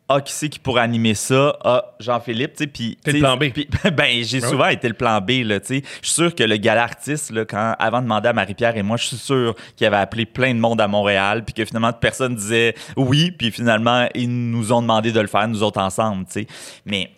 [0.09, 1.59] ah, qui c'est qui pourrait animer ça?
[1.65, 2.97] Ah, Jean-Philippe, tu sais, puis...
[3.03, 3.47] T'es le plan B.
[3.97, 5.83] ben, j'ai Ben souvent été le plan B, là, tu sais.
[6.01, 8.85] Je suis sûr que le gala artiste, là, quand, avant de demander à Marie-Pierre et
[8.85, 11.93] moi, je suis sûr qu'il avait appelé plein de monde à Montréal, puis que finalement,
[11.93, 16.27] personne disait oui, puis finalement, ils nous ont demandé de le faire, nous autres ensemble,
[16.27, 16.47] tu sais.
[16.85, 17.11] Mais,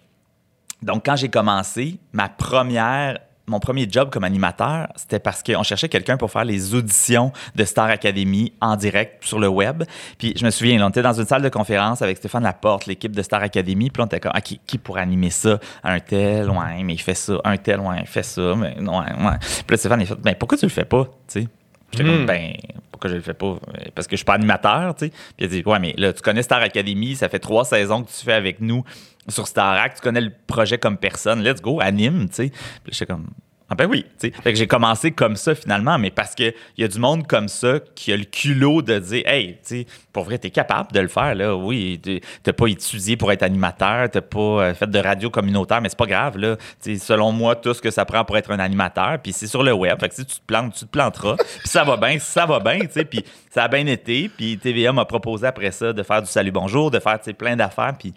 [0.83, 3.19] donc, quand j'ai commencé, ma première...
[3.51, 7.65] Mon premier job comme animateur, c'était parce qu'on cherchait quelqu'un pour faire les auditions de
[7.65, 9.85] Star Academy en direct sur le web.
[10.19, 12.85] Puis je me souviens, là, on était dans une salle de conférence avec Stéphane Laporte,
[12.85, 13.89] l'équipe de Star Academy.
[13.89, 15.59] Puis on était comme, ah, qui, qui pourrait animer ça?
[15.83, 17.41] Un tel, ouais, mais il fait ça.
[17.43, 18.55] Un tel, ouais, il fait ça.
[18.55, 19.39] Mais ouais, ouais.
[19.41, 21.05] Puis là, Stéphane, il fait, ben pourquoi tu le fais pas?
[21.05, 21.49] Tu sais?
[21.91, 22.53] J'étais comme, ben,
[22.93, 23.57] pourquoi je le fais pas?
[23.95, 25.11] Parce que je suis pas animateur, tu sais.
[25.11, 28.03] Puis il a dit, ouais, mais là, tu connais Star Academy, ça fait trois saisons
[28.03, 28.85] que tu fais avec nous
[29.29, 32.51] sur Starac, tu connais le projet comme personne, let's go, anime, tu sais.
[32.85, 33.27] Puis j'étais comme,
[33.71, 34.43] ah ben oui, tu sais.
[34.43, 37.49] Fait que j'ai commencé comme ça finalement, mais parce qu'il y a du monde comme
[37.49, 41.01] ça qui a le culot de dire, hey, tu sais, pour vrai, t'es capable de
[41.01, 41.55] le faire, là.
[41.55, 42.01] Oui,
[42.43, 45.99] t'as pas étudié pour être animateur, t'as pas euh, fait de radio communautaire, mais c'est
[45.99, 46.57] pas grave, là.
[46.81, 49.75] Selon moi, tout ce que ça prend pour être un animateur, puis c'est sur le
[49.75, 50.01] web.
[50.01, 51.37] Fait que si tu te plantes, tu te planteras.
[51.59, 53.05] puis ça va bien, ça va bien, tu sais.
[53.05, 54.31] Puis ça a bien été.
[54.31, 57.33] Puis TVA m'a proposé après ça de faire du salut bonjour, de faire, tu sais,
[57.35, 58.15] plein d'affaires, puis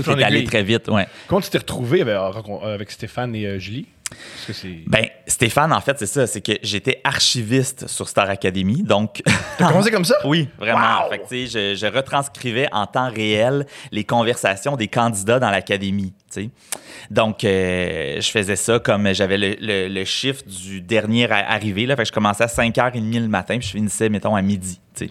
[0.00, 1.06] tout est allé très vite, ouais.
[1.28, 2.16] Comment tu t'es retrouvé avec,
[2.62, 3.86] avec Stéphane et euh, Julie?
[4.46, 4.52] Que.
[4.88, 9.22] Ben, Stéphane, en fait, c'est ça, c'est que j'étais archiviste sur Star Academy, donc...
[9.56, 10.16] T'as commencé comme ça?
[10.26, 11.04] Oui, vraiment.
[11.04, 11.10] Wow!
[11.10, 15.50] Fait que, tu sais, je, je retranscrivais en temps réel les conversations des candidats dans
[15.50, 16.12] l'académie.
[16.30, 16.50] tu sais.
[17.10, 21.86] Donc, euh, je faisais ça comme j'avais le, le- le chiffre du dernier à- arrivé.
[21.86, 24.78] Là, fait que je commençais à 5h30 le matin, puis je finissais, mettons, à midi.
[24.94, 25.10] tu sais.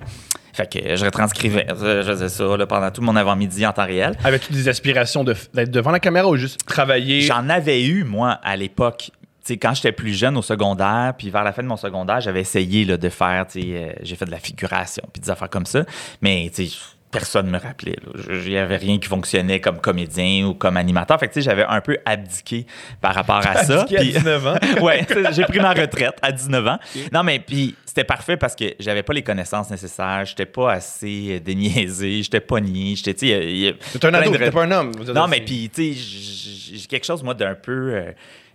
[0.53, 1.65] Fait que je retranscrivais.
[1.69, 4.15] Je faisais ça là, pendant tout mon avant-midi en temps réel.
[4.23, 7.21] Avais-tu des aspirations de- d'être devant la caméra ou juste travailler?
[7.21, 9.11] J'en avais eu, moi, à l'époque.
[9.43, 12.21] Tu sais, quand j'étais plus jeune au secondaire, puis vers la fin de mon secondaire,
[12.21, 15.29] j'avais essayé là, de faire, tu sais, euh, j'ai fait de la figuration, puis des
[15.31, 15.83] affaires comme ça.
[16.21, 16.77] Mais, tu sais,
[17.11, 17.95] personne ne me rappelait.
[18.29, 21.19] Il n'y avait rien qui fonctionnait comme comédien ou comme animateur.
[21.19, 22.65] Fait que, tu sais, j'avais un peu abdiqué
[23.01, 23.81] par rapport à ça.
[23.81, 24.55] Abdiqué à Puis- 19 ans.
[24.81, 26.79] ouais, j'ai pris ma retraite à 19 ans.
[27.13, 31.27] Non, mais puis c'était parfait parce que j'avais pas les connaissances nécessaires, j'étais pas assez
[31.35, 34.63] euh, déniaisé, j'étais pas niais, j'étais, tu sais, T'es un plein ado, de- t'es pas
[34.63, 34.91] un homme.
[35.13, 37.93] Non, mais puis, tu sais, j'ai quelque chose, moi, d'un peu.
[37.93, 38.11] euh,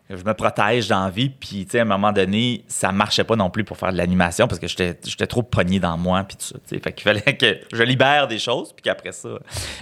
[0.08, 3.64] je me protège dans la puis, à un moment donné, ça marchait pas non plus
[3.64, 6.56] pour faire de l'animation parce que j'étais trop pogné dans moi, puis tout ça.
[6.66, 9.30] Fait qu'il fallait que je libère des choses, puis qu'après ça,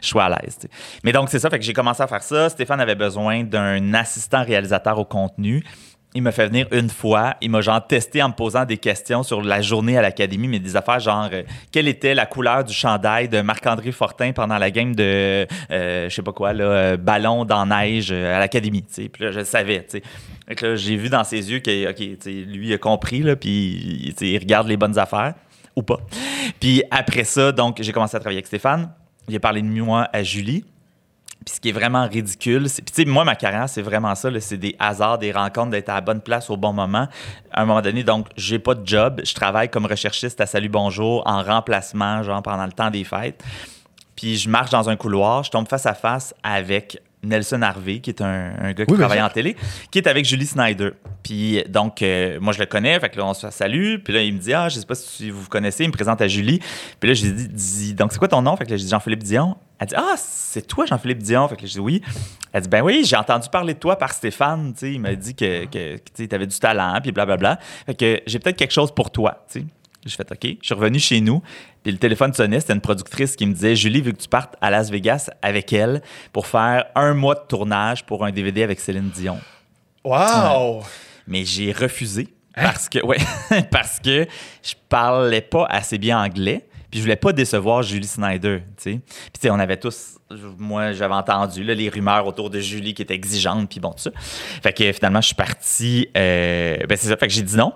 [0.03, 0.59] je sois à l'aise.
[1.03, 2.49] Mais donc, c'est ça, fait que j'ai commencé à faire ça.
[2.49, 5.63] Stéphane avait besoin d'un assistant réalisateur au contenu.
[6.15, 7.35] Il m'a fait venir une fois.
[7.41, 10.61] Il m'a genre testé en me posant des questions sur la journée à l'académie, mais
[10.61, 14.71] des affaires genre euh, quelle était la couleur du chandail de Marc-André Fortin pendant la
[14.71, 18.83] game de euh, je sais pas quoi là, euh, ballon dans neige à l'académie.
[18.83, 19.83] Puis là, je savais.
[19.83, 20.03] T'sais.
[20.47, 23.35] Fait que là, j'ai vu dans ses yeux que ok, lui il a compris là,
[23.35, 25.35] puis il regarde les bonnes affaires
[25.75, 25.99] ou pas.
[26.61, 28.91] Puis après ça, donc j'ai commencé à travailler avec Stéphane.
[29.29, 30.65] J'ai parlé de moi à Julie.
[31.45, 32.83] Puis ce qui est vraiment ridicule, c'est.
[32.83, 34.31] Puis tu sais, moi, ma carrière, c'est vraiment ça.
[34.41, 37.09] C'est des hasards, des rencontres, d'être à la bonne place au bon moment.
[37.51, 39.21] À un moment donné, donc, j'ai pas de job.
[39.25, 43.43] Je travaille comme recherchiste à Salut Bonjour en remplacement, genre pendant le temps des fêtes.
[44.17, 48.11] Puis je marche dans un couloir, je tombe face à face avec Nelson Harvey, qui
[48.11, 49.57] est un, gars qui travaille en télé,
[49.91, 50.91] qui est avec Julie Snyder.
[51.23, 53.97] Puis donc, euh, moi, je le connais, fait que là, on se salue.
[54.05, 55.93] Puis là, il me dit, ah, je sais pas si vous vous connaissez, il me
[55.93, 56.61] présente à Julie.
[57.01, 58.57] Puis là, je lui dis, donc, c'est quoi ton nom?
[58.57, 59.57] Fait que là, j'ai dit Jean-Philippe Dion.
[59.79, 61.49] Elle dit, ah, c'est toi, Jean-Philippe Dion?
[61.49, 62.03] Fait que là, je dis oui.
[62.53, 64.73] Elle dit, ben oui, j'ai entendu parler de toi par Stéphane.
[64.73, 67.59] Tu sais, il m'a dit que, que tu avais du talent, puis blablabla.
[67.87, 69.45] Fait que j'ai peut-être quelque chose pour toi.
[69.51, 69.67] Tu sais.
[70.07, 70.57] J'ai fait OK.
[70.61, 71.43] Je suis revenu chez nous.
[71.83, 72.61] Puis le téléphone sonnait.
[72.61, 75.73] C'était une productrice qui me disait Julie, vu que tu partes à Las Vegas avec
[75.73, 79.39] elle pour faire un mois de tournage pour un DVD avec Céline Dion.
[80.05, 80.83] Wow!
[81.27, 82.65] Mais j'ai refusé hein?
[82.65, 83.19] parce que, ouais,
[83.71, 84.27] parce que
[84.63, 86.67] je parlais pas assez bien anglais.
[86.91, 89.01] Puis je voulais pas décevoir Julie Snyder, tu sais.
[89.41, 90.17] Puis on avait tous,
[90.59, 94.11] moi j'avais entendu les rumeurs autour de Julie qui était exigeante, puis bon tout ça.
[94.15, 97.73] Fait que finalement je suis parti, euh, ben c'est ça, fait que j'ai dit non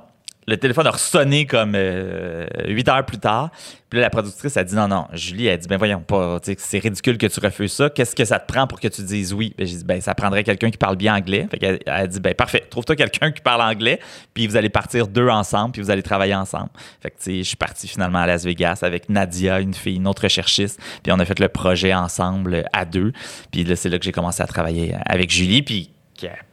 [0.49, 3.51] le téléphone a ressonné comme euh, huit heures plus tard.
[3.91, 5.07] Puis là, la productrice a dit non, non.
[5.13, 7.91] Julie, elle a dit ben voyons pas, c'est ridicule que tu refuses ça.
[7.91, 9.55] Qu'est-ce que ça te prend pour que tu dises oui?
[9.59, 11.47] Ben, j'ai dit ben ça prendrait quelqu'un qui parle bien anglais.
[11.51, 14.01] Fait qu'elle a dit ben parfait, trouve-toi quelqu'un qui parle anglais,
[14.33, 16.71] puis vous allez partir deux ensemble, puis vous allez travailler ensemble.
[17.03, 20.23] Fait que je suis parti finalement à Las Vegas avec Nadia, une fille, une autre
[20.23, 23.13] recherchiste, puis on a fait le projet ensemble à deux.
[23.53, 25.91] Puis là, c'est là que j'ai commencé à travailler avec Julie, puis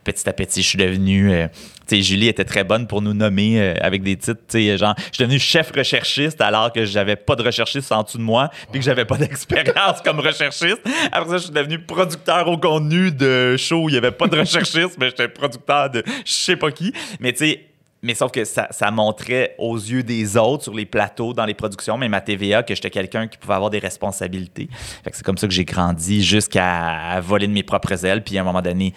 [0.03, 1.31] petit à petit, je suis devenu.
[1.31, 1.47] Euh,
[1.87, 4.41] tu sais, Julie était très bonne pour nous nommer euh, avec des titres.
[4.47, 8.03] Tu sais, genre, je suis devenu chef recherchiste alors que j'avais pas de recherchiste en
[8.03, 10.81] dessous de moi, puis que j'avais pas d'expérience comme recherchiste.
[11.11, 14.27] Après ça, je suis devenu producteur au contenu de show où il y avait pas
[14.27, 16.93] de recherchiste, mais j'étais producteur de je sais pas qui.
[17.19, 17.65] Mais tu sais,
[18.05, 21.55] mais sauf que ça, ça, montrait aux yeux des autres sur les plateaux, dans les
[21.55, 24.69] productions, même à TVA, que j'étais quelqu'un qui pouvait avoir des responsabilités.
[25.11, 28.23] C'est comme ça que j'ai grandi jusqu'à voler de mes propres ailes.
[28.23, 28.93] Puis à un moment donné,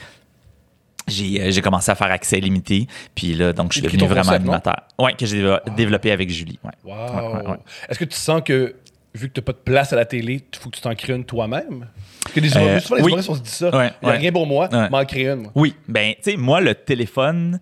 [1.09, 2.87] j'ai commencé à faire accès limité.
[3.14, 4.83] Puis là, donc, je suis devenu vraiment animateur.
[4.99, 5.44] Oui, que j'ai
[5.77, 6.59] développé avec Julie.
[6.85, 7.57] Wow.
[7.88, 8.77] Est-ce que tu sens que,
[9.14, 10.94] vu que tu n'as pas de place à la télé, il faut que tu t'en
[10.94, 11.87] crées une toi-même?
[12.23, 13.14] Parce que les euh, souvent, les oui.
[13.16, 13.71] on se dit ça.
[13.73, 15.42] il n'y a rien pour moi, m'en créer une.
[15.42, 15.53] Moi.
[15.55, 15.75] Oui.
[15.87, 17.61] Ben, tu sais, moi, le téléphone,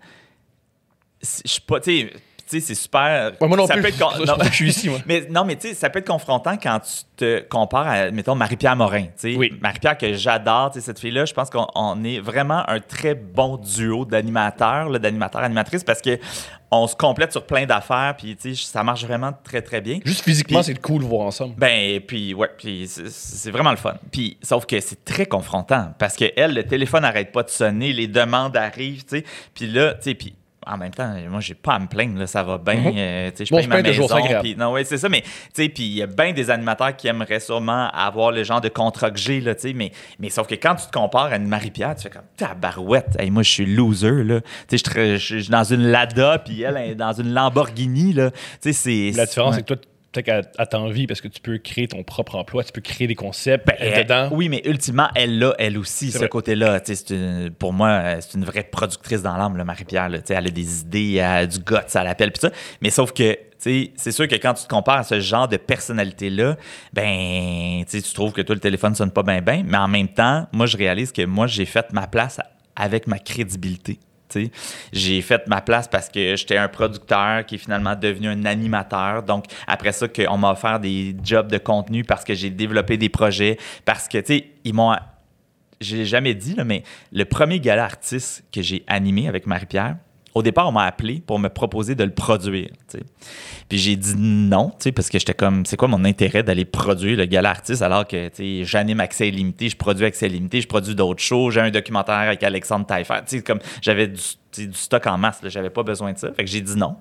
[1.21, 2.13] je suis pas, tu sais,
[2.47, 3.33] sais, c'est super.
[3.41, 3.83] moi non ça plus.
[3.83, 4.99] Peut être non, je suis ici, moi.
[5.05, 8.35] Mais non, mais tu sais, ça peut être confrontant quand tu te compares à, mettons,
[8.35, 9.05] Marie-Pierre Morin.
[9.23, 9.53] Oui.
[9.61, 14.99] Marie-Pierre, que j'adore, cette fille-là, je pense qu'on est vraiment un très bon duo d'animateurs,
[14.99, 16.19] d'animateurs, animatrices, parce que
[16.69, 19.99] on se complète sur plein d'affaires, puis ça marche vraiment très, très bien.
[20.03, 21.55] Juste physiquement, c'est cool de voir ensemble.
[21.57, 23.95] Ben, puis ouais, puis c'est vraiment le fun.
[24.11, 27.93] Puis, sauf que c'est très confrontant, parce que elle, le téléphone n'arrête pas de sonner,
[27.93, 29.25] les demandes arrivent, tu sais.
[29.53, 30.35] Puis là, tu sais, puis
[30.69, 32.75] en même temps, moi, j'ai pas à me plaindre, là, ça va bien.
[32.75, 32.93] Mhm.
[32.97, 34.07] Euh, je paye ma maison.
[34.41, 37.39] Pis, non, oui, c'est ça, mais puis il y a bien des animateurs qui aimeraient
[37.39, 40.87] sûrement avoir le genre de contrat que j'ai, là, mais, mais sauf que quand tu
[40.87, 43.15] te compares à une Marie-Pierre, tu fais comme tabarouette.
[43.19, 44.39] Hey, moi, je suis loser, là.
[44.71, 48.31] Je suis dans une Lada, puis elle est dans une Lamborghini, là.
[48.59, 49.77] C'est, La différence, c'est que toi,
[50.23, 53.67] peut-être envie parce que tu peux créer ton propre emploi, tu peux créer des concepts
[53.67, 54.29] ben, dedans.
[54.31, 56.81] Oui, mais ultimement, elle l'a, elle aussi, ce côté-là.
[57.59, 60.09] Pour moi, c'est une vraie productrice dans l'âme, Marie-Pierre.
[60.29, 62.51] Elle a des idées, elle a du goût, ça l'appelle, puis ça.
[62.81, 66.57] Mais sauf que c'est sûr que quand tu te compares à ce genre de personnalité-là,
[66.93, 69.63] ben, tu trouves que toi, le téléphone sonne pas bien, bien.
[69.65, 72.39] Mais en même temps, moi, je réalise que moi, j'ai fait ma place
[72.75, 73.99] avec ma crédibilité.
[74.91, 79.23] J'ai fait ma place parce que j'étais un producteur qui est finalement devenu un animateur.
[79.23, 83.09] Donc, après ça, qu'on m'a offert des jobs de contenu parce que j'ai développé des
[83.09, 84.95] projets, parce que, tu sais, ils m'ont.
[85.79, 89.97] J'ai jamais dit, mais le premier gala artiste que j'ai animé avec Marie-Pierre,
[90.37, 92.69] au départ, on m'a appelé pour me proposer de le produire.
[93.69, 97.25] Puis j'ai dit non, parce que j'étais comme, c'est quoi mon intérêt d'aller produire le
[97.25, 98.29] gala artiste alors que
[98.61, 102.43] j'anime accès limité, je produis accès limité, je produis d'autres shows, j'ai un documentaire avec
[102.43, 103.41] Alexandre Taillefer.
[103.45, 104.21] Comme j'avais du,
[104.73, 106.31] stock en masse, j'avais pas besoin de ça.
[106.33, 106.97] Fait que j'ai dit non.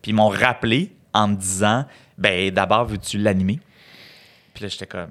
[0.00, 1.84] Puis ils m'ont rappelé en me disant,
[2.16, 3.58] ben d'abord, veux-tu l'animer?
[4.54, 5.10] Puis là, j'étais comme,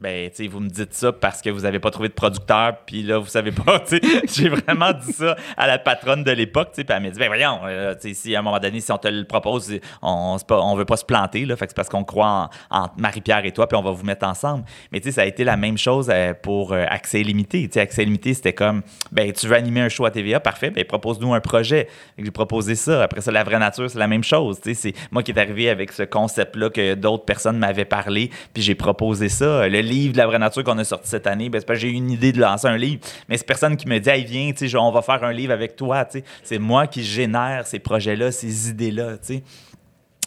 [0.00, 2.76] ben, tu sais, vous me dites ça parce que vous avez pas trouvé de producteur,
[2.86, 4.22] puis là, vous savez pas, tu sais.
[4.32, 7.26] J'ai vraiment dit ça à la patronne de l'époque, tu puis elle m'a dit, ben
[7.26, 10.36] voyons, euh, tu sais, si à un moment donné, si on te le propose, on,
[10.50, 13.66] on veut pas se planter, là, fait c'est parce qu'on croit en, Marie-Pierre et toi,
[13.66, 14.64] puis on va vous mettre ensemble.
[14.92, 17.66] Mais tu sais, ça a été la même chose euh, pour euh, Accès Limité.
[17.66, 20.70] Tu sais, Accès Limité, c'était comme, ben, tu veux animer un show à TVA, parfait,
[20.70, 21.88] ben, propose-nous un projet.
[22.16, 23.02] J'ai proposé ça.
[23.02, 24.92] Après ça, La Vraie Nature, c'est la même chose, tu sais.
[24.92, 28.76] C'est moi qui est arrivé avec ce concept-là que d'autres personnes m'avaient parlé, puis j'ai
[28.76, 29.68] proposé ça.
[29.88, 32.32] Livre de La Vraie Nature qu'on a sorti cette année, ben, j'ai eu une idée
[32.32, 35.24] de lancer un livre, mais c'est personne qui me dit, hey, viens, on va faire
[35.24, 36.06] un livre avec toi.
[36.42, 39.16] C'est moi qui génère ces projets-là, ces idées-là.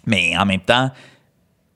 [0.06, 0.92] Mais en même temps,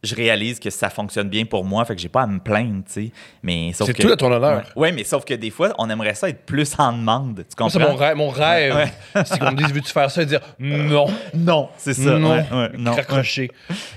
[0.06, 2.84] je réalise que ça fonctionne bien pour moi, fait que j'ai pas à me plaindre,
[2.86, 3.12] tu sais.
[3.44, 4.64] Mais sauf C'est que tout à ton honneur.
[4.76, 7.70] Ouais, mais sauf que des fois, on aimerait ça être plus en demande, tu comprends
[7.70, 8.16] c'est mon rêve.
[8.18, 8.90] Mon rêve,
[9.26, 10.22] c'est qu'on me dise veux-tu faire ça?
[10.22, 11.08] Et dire non.
[11.34, 12.18] Non, c'est ça.
[12.18, 12.94] non, ouais, ouais, non.
[12.94, 13.52] raccrocher.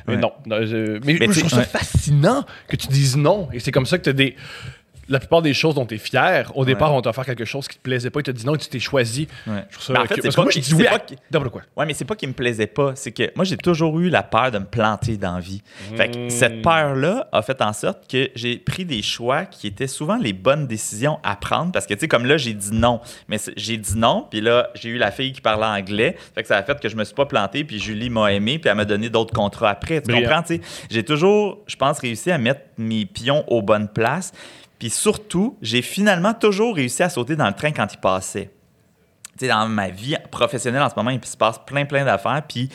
[0.07, 0.21] Mais Ouais.
[0.21, 0.33] non.
[0.47, 1.65] non, euh, mais, Mais je trouve ça ouais.
[1.65, 3.49] fascinant que tu dises non.
[3.53, 4.37] Et c'est comme ça que tu as des.
[5.09, 7.67] La plupart des choses dont tu es fier, au départ, on t'a offert quelque chose
[7.67, 9.27] qui te plaisait pas, et tu dit non et tu t'es choisi.
[9.47, 9.65] Ouais.
[9.71, 9.93] Je trouve ça.
[9.95, 11.63] Mais en fait, que- pas moi, je dis oui à pas quoi.
[11.77, 14.23] Ouais, mais c'est pas qu'il me plaisait pas, c'est que moi j'ai toujours eu la
[14.23, 15.63] peur de me planter dans la vie.
[15.97, 19.87] Fait que cette peur-là a fait en sorte que j'ai pris des choix qui étaient
[19.87, 23.01] souvent les bonnes décisions à prendre parce que tu sais comme là j'ai dit non,
[23.29, 26.49] mais j'ai dit non, puis là j'ai eu la fille qui parlait anglais, fait que
[26.49, 28.77] ça a fait que je me suis pas planté puis Julie m'a aimé puis elle
[28.77, 30.61] m'a donné d'autres contrats après, tu comprends tu sais?
[30.91, 34.33] J'ai toujours je pense réussi à mettre mes pions aux bonnes places.
[34.79, 38.51] Puis surtout, j'ai finalement toujours réussi à sauter dans le train quand il passait
[39.39, 42.43] tu sais, dans ma vie professionnelle en ce moment, il se passe plein, plein d'affaires.
[42.49, 42.75] Puis, tu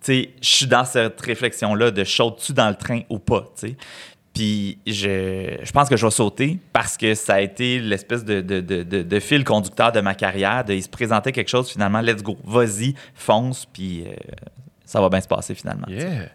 [0.00, 3.76] sais, je suis dans cette réflexion-là de saute-tu dans le train ou pas, tu sais.
[4.34, 8.40] Puis, je, je pense que je vais sauter parce que ça a été l'espèce de,
[8.40, 10.64] de, de, de- fil conducteur de ma carrière.
[10.64, 14.12] De, il se présentait quelque chose, finalement, let's go, vas-y, fonce, puis euh,
[14.84, 15.86] ça va bien se passer finalement.
[15.88, 16.28] Yeah.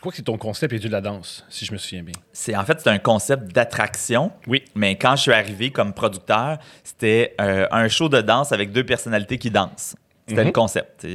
[0.00, 2.14] Je crois que c'est ton concept et de la danse, si je me souviens bien.
[2.32, 4.32] C'est en fait c'est un concept d'attraction.
[4.46, 4.64] Oui.
[4.74, 8.82] Mais quand je suis arrivé comme producteur, c'était euh, un show de danse avec deux
[8.86, 9.94] personnalités qui dansent.
[10.26, 10.46] C'était Mhm.
[10.46, 11.06] le concept.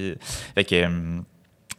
[0.53, 1.19] Fait que euh,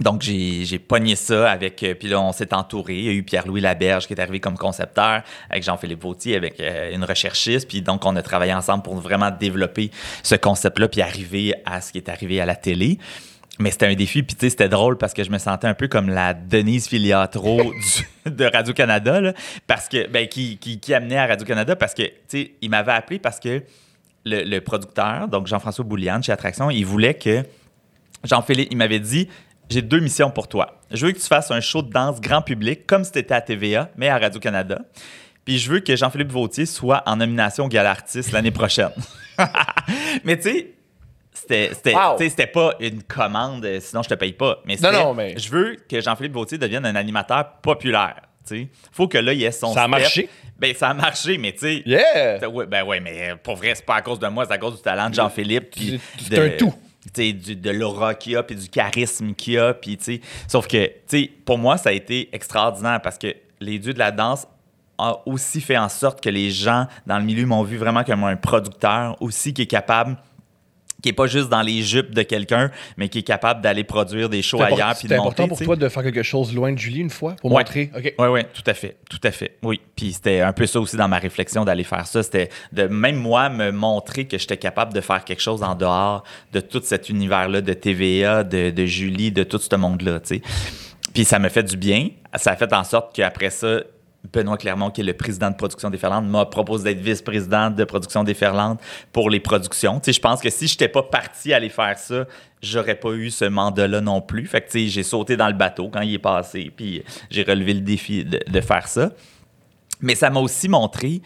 [0.01, 2.99] donc j'ai j'ai pogné ça avec euh, puis là on s'est entouré.
[2.99, 6.59] Il y a eu Pierre-Louis Laberge qui est arrivé comme concepteur avec Jean-Philippe Vautier avec
[6.59, 9.93] euh, une recherchiste puis donc on a travaillé ensemble pour vraiment développer
[10.25, 12.99] ce concept-là puis arriver à ce qui est arrivé à la télé.
[13.59, 15.73] Mais c'était un défi, puis tu sais, c'était drôle parce que je me sentais un
[15.75, 17.73] peu comme la Denise Filiatro
[18.27, 19.33] du- de Radio-Canada,
[19.67, 22.93] parce que, ben, qui, qui, qui amenait à Radio-Canada parce que, tu sais, il m'avait
[22.93, 23.63] appelé parce que
[24.27, 27.45] le, le producteur, donc Jean-François Bouliane chez Attraction, il voulait que
[28.25, 29.29] Jean-Philippe, il m'avait dit
[29.71, 30.79] J'ai deux missions pour toi.
[30.91, 33.35] Je veux que tu fasses un show de danse grand public, comme si tu étais
[33.35, 34.81] à TVA, mais à Radio-Canada.
[35.47, 38.91] Puis je veux que Jean-Philippe Vautier soit en nomination au Gala Artiste l'année prochaine.
[40.25, 40.73] mais tu sais,
[41.37, 42.17] c'était c'était- Wow.
[42.17, 44.59] tu sais, c'était pas une commande, sinon je te paye pas.
[44.67, 48.17] Mais Non, non, mais- je veux que Jean-Philippe Vautier devienne un animateur populaire.
[48.49, 48.69] tu sais.
[48.93, 49.91] faut que là, il ait son Ça a step.
[49.91, 50.29] marché?
[50.57, 51.83] Ben, ça a marché, mais tu sais.
[51.85, 52.49] Yeah!
[52.49, 54.77] Ouais, ben ouais, mais pour vrai, c'est pas à cause de moi, c'est à cause
[54.77, 55.71] du talent de Jean-Philippe.
[55.73, 56.73] puis C'est un tout.
[57.07, 59.75] tu sais, du- de l'aura qu'il y a, puis du charisme qu'il y a.
[59.75, 63.35] Puis, tu sais, sauf que, tu sais, pour moi, ça a été extraordinaire parce que
[63.61, 64.47] les dieux de la danse
[64.99, 68.23] ont aussi fait en sorte que les gens dans le milieu m'ont vu vraiment comme
[68.23, 70.17] un producteur aussi qui est capable
[71.03, 74.29] qui est pas juste dans les jupes de quelqu'un, mais qui est capable d'aller produire
[74.29, 77.01] des shows ailleurs c'est important monter, pour toi de faire quelque chose loin de Julie
[77.01, 77.59] une fois pour Ouais.
[77.63, 77.91] montrer?
[77.97, 78.15] OK.
[78.19, 78.97] Oui, oui, tout à fait.
[79.11, 79.57] Tout à fait.
[79.63, 79.81] Oui.
[79.95, 82.23] Puis c'était un peu ça aussi dans ma réflexion d'aller faire ça.
[82.23, 86.25] C'était de même moi me montrer que j'étais capable de faire quelque chose en dehors
[86.53, 90.43] de tout cet univers-là de TVA, de, de Julie, de tout ce monde-là, tu sais.
[91.15, 92.09] Puis ça me fait du bien.
[92.35, 93.81] Ça a fait en sorte qu'après ça,
[94.33, 97.85] Benoît Clermont, qui est le président de production des Ferlandes, m'a proposé d'être vice-président de
[97.85, 98.79] production des Ferlandes
[99.13, 100.01] pour les productions.
[100.01, 102.27] Tu sais, je pense que si je n'étais pas parti aller faire ça,
[102.63, 104.47] j'aurais pas eu ce mandat-là non plus.
[104.47, 107.43] Fait que, tu sais, j'ai sauté dans le bateau quand il est passé, puis j'ai
[107.43, 109.11] relevé le défi de, faire ça.
[110.01, 111.23] Mais ça m'a aussi montré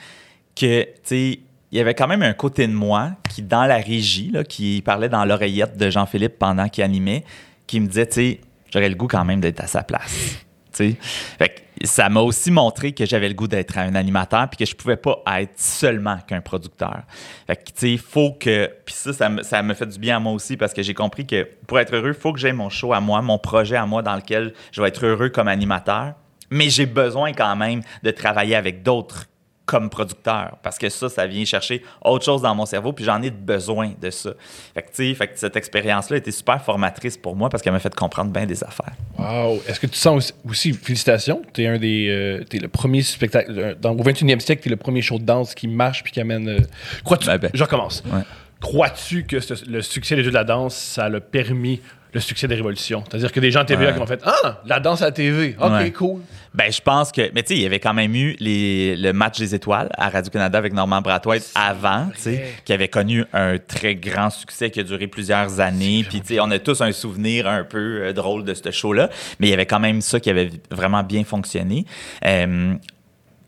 [0.54, 1.40] que, tu sais,
[1.72, 4.82] il y avait quand même un côté de moi qui, dans la régie, là, qui
[4.84, 7.24] parlait dans l'oreillette de Jean-Philippe pendant qu'il animait,
[7.66, 8.40] qui me disait, tu sais,
[8.72, 10.38] j'aurais le goût quand même d'être à sa place.
[10.72, 10.96] Tu sais?
[11.00, 14.70] Fait que ça m'a aussi montré que j'avais le goût d'être un animateur puis que
[14.70, 17.02] je pouvais pas être seulement qu'un producteur.
[17.46, 18.70] Fait que, tu sais, faut que...
[18.84, 19.12] Puis ça,
[19.42, 21.94] ça me, fait du bien à moi aussi parce que j'ai compris que pour être
[21.94, 24.82] heureux, faut que j'aie mon show à moi, mon projet à moi dans lequel je
[24.82, 26.14] vais être heureux comme animateur.
[26.50, 29.29] Mais j'ai besoin quand même de travailler avec d'autres
[29.70, 33.22] comme producteur parce que ça, ça vient chercher autre chose dans mon cerveau puis j'en
[33.22, 34.30] ai besoin de ça.
[34.74, 37.94] Fait que, fait que cette expérience-là était super formatrice pour moi parce qu'elle m'a fait
[37.94, 38.92] comprendre bien des affaires.
[39.16, 39.62] Wow.
[39.68, 43.02] Est-ce que tu sens aussi, aussi- félicitations, tu es un des euh, t'es le premier
[43.02, 46.02] spectacle euh, dans, au 21e siècle, tu es le premier show de danse qui marche
[46.02, 46.58] puis qui amène euh,
[47.04, 47.26] Crois-tu?
[47.26, 47.50] Ben, ben.
[47.54, 48.02] Je recommence.
[48.12, 48.22] Ouais.
[48.60, 51.80] Crois-tu que ce- le succès des jeux de la danse, ça l'a permis
[52.12, 53.04] le succès des révolutions?
[53.08, 53.94] C'est-à-dire que des gens à TVA Ouais.
[53.94, 55.54] qui ont fait Ah, la danse à la TV.
[55.60, 55.90] OK, Ouais.
[55.92, 56.20] cool.
[56.52, 57.30] Ben, je pense que.
[57.34, 60.08] Mais tu sais, il y avait quand même eu les, le match des étoiles à
[60.08, 64.80] Radio-Canada avec Normand Brathwaite avant, tu sais, qui avait connu un très grand succès qui
[64.80, 66.04] a duré plusieurs années.
[66.08, 69.10] Puis, tu sais, on a tous un souvenir un peu euh, drôle de ce show-là.
[69.38, 71.84] Mais il y avait quand même ça qui avait vraiment bien fonctionné.
[72.24, 72.74] Euh,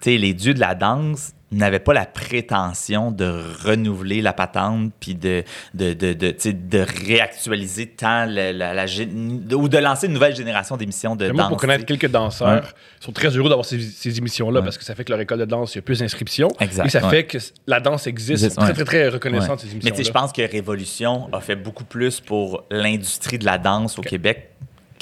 [0.01, 4.93] tu sais, les dieux de la danse n'avaient pas la prétention de renouveler la patente
[5.01, 5.45] puis de,
[5.75, 8.85] de, de, de, de réactualiser tant la, la-
[9.57, 11.49] ou de lancer une nouvelle génération d'émissions de Mais danse.
[11.49, 12.61] pour connaître quelques danseurs, Ouais.
[13.01, 14.65] ils sont très heureux d'avoir ces, ces émissions-là Ouais.
[14.65, 16.49] parce que ça fait que leur école de danse, il y a plus d'inscriptions.
[16.61, 17.11] Et ça ouais.
[17.11, 18.43] fait que la danse existe.
[18.45, 19.97] Ils sont très, très, très reconnaissants de ces Mais émissions-là.
[19.97, 23.99] tu sais, je pense que Révolution a fait beaucoup plus pour l'industrie de la danse
[23.99, 24.51] au Québec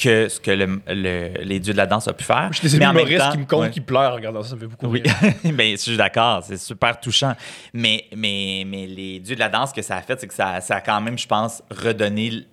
[0.02, 2.50] que ce que le- le- les dieux de la danse ont pu faire.
[2.52, 3.70] Je des humoristes temps- qui me comptent, Ouais.
[3.70, 5.02] qui pleurent en regardant ça, ça me fait beaucoup Oui,
[5.44, 7.34] ben, je suis d'accord, c'est super touchant.
[7.74, 10.34] Mais, mais, mais les dieux de la danse, ce que ça a fait, c'est que
[10.34, 12.44] ça, ça a quand même, je pense, redonné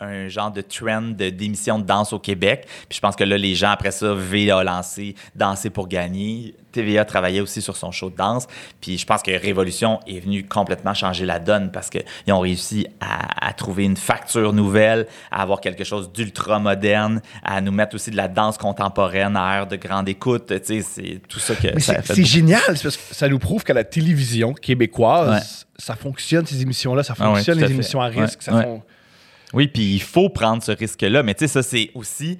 [0.00, 2.66] un genre de trend de- d'émission de danse au Québec.
[2.88, 6.54] Puis je pense que là, les gens, après ça, V a lancé Danser pour gagner.
[6.72, 8.46] TVA travaillait aussi sur son show de danse.
[8.82, 12.86] Puis je pense que Révolution est venu complètement changer la donne parce qu'ils ont réussi
[13.00, 17.94] à, à trouver une facture nouvelle, à avoir quelque chose d'ultra moderne, à nous mettre
[17.94, 20.48] aussi de la danse contemporaine à ère de grande écoute.
[20.48, 23.64] Tu sais, c'est tout ça que Mais ça c'est génial, parce que ça nous prouve
[23.64, 25.64] qu'à la télévision québécoise, Ouais.
[25.78, 28.42] ça fonctionne, ces émissions-là, ça Ah ouais, fonctionne, les émissions à Ouais, risque.
[28.42, 28.82] ça ouais.
[29.56, 31.22] Oui, puis il faut prendre ce risque-là.
[31.22, 32.38] Mais tu sais, ça, c'est aussi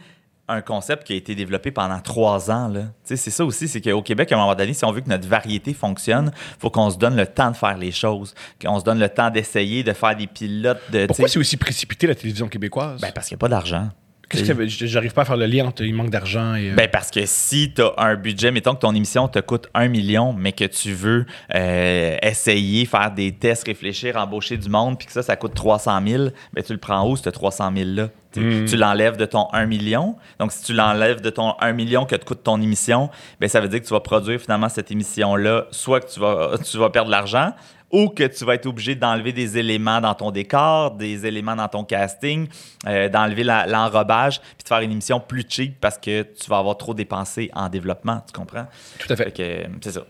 [0.49, 2.71] un concept qui a été développé pendant trois ans.
[2.71, 5.01] Tu sais, C'est ça aussi, c'est qu'au Québec, à un moment donné, si on veut
[5.01, 8.35] que notre variété fonctionne, il faut qu'on se donne le temps de faire les choses,
[8.63, 10.79] qu'on se donne le temps d'essayer, de faire des pilotes.
[10.93, 13.01] De, Pourquoi c'est aussi précipité, la télévision québécoise?
[13.01, 13.89] ben, parce qu'il n'y a pas d'argent.
[14.29, 16.71] Qu'est-ce que ça veut- J'arrive pas à faire le lien entre il manque d'argent et.
[16.71, 19.69] euh, Ben parce que si tu as un budget, mettons que ton émission te coûte
[19.73, 24.99] un million, mais que tu veux euh, essayer, faire des tests, réfléchir, embaucher du monde,
[24.99, 28.09] puis que ça, ça coûte 300 000, ben tu le prends où, ce 300 000-là?
[28.33, 28.65] Tu Mm.
[28.67, 30.17] tu l'enlèves de ton 1 million?
[30.39, 33.09] Donc, si tu l'enlèves de ton 1 million que te coûte ton émission,
[33.41, 36.51] ben ça veut dire que tu vas produire finalement cette émission-là, soit que tu vas,
[36.71, 37.53] tu vas perdre de l'argent,
[37.97, 41.69] ou que tu vas être obligé d'enlever des éléments dans ton décor, des éléments dans
[41.69, 42.47] ton casting,
[42.87, 46.77] euh, d'enlever l'enrobage, puis de faire une émission plus cheap parce que tu vas avoir
[46.77, 48.67] trop dépensé en développement, tu comprends?
[48.99, 50.03] Tout à Fait euh, c'est ça.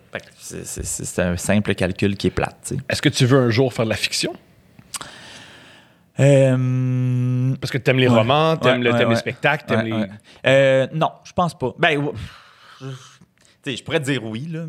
[0.82, 2.72] C'est- un simple calcul qui est plate.
[2.88, 4.34] Est-ce que tu veux un jour faire de la fiction?
[6.18, 8.16] Euh, Parce que t'aimes les Ouais.
[8.18, 10.06] romans, t'aimes Ouais, le, ouais, les spectacles, t'aimes les.
[10.46, 11.72] Euh, non, je pense pas.
[11.78, 12.10] Ben,
[13.64, 14.64] je pourrais te dire oui, là.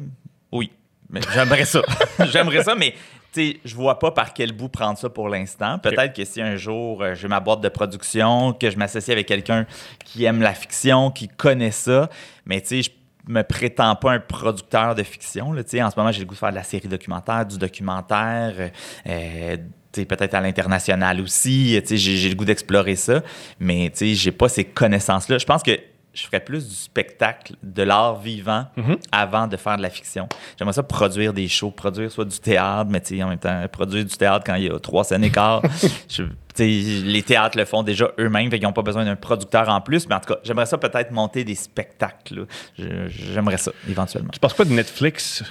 [0.52, 0.72] Oui.
[1.10, 1.82] Mais j'aimerais ça.
[2.32, 2.94] j'aimerais ça, mais
[3.32, 5.80] tu sais, je vois pas par quel bout prendre ça pour l'instant.
[5.80, 9.28] Peut-être que si un jour euh, j'ai ma boîte de production, que je m'associe avec
[9.28, 9.66] quelqu'un
[10.04, 12.10] qui aime la fiction, qui connaît ça,
[12.46, 15.52] mais tu sais, je me prétends pas un producteur de fiction.
[15.52, 18.54] Là, en ce moment, j'ai le goût de faire de la série documentaire, du documentaire,
[18.58, 18.70] euh,
[19.08, 19.58] euh,
[19.92, 21.82] peut-être à l'international aussi.
[21.86, 23.22] J'ai le goût d'explorer ça,
[23.60, 25.38] mais sais, j'ai pas ces connaissances-là.
[25.38, 25.78] Je pense que
[26.20, 28.98] je ferais plus du spectacle, de l'art vivant Mhm.
[29.12, 30.28] avant de faire de la fiction.
[30.58, 33.64] J'aimerais ça produire des shows, produire soit du théâtre, mais tu sais, en même temps,
[33.72, 35.24] produire du théâtre quand il y a trois scènes
[36.56, 40.08] sais, les théâtres le font déjà eux-mêmes, qu'ils n'ont pas besoin d'un producteur en plus.
[40.10, 42.48] Mais en tout cas, j'aimerais ça peut-être monter des spectacles.
[42.78, 44.32] J'aimerais ça, éventuellement.
[44.34, 45.44] Tu penses quoi de Netflix?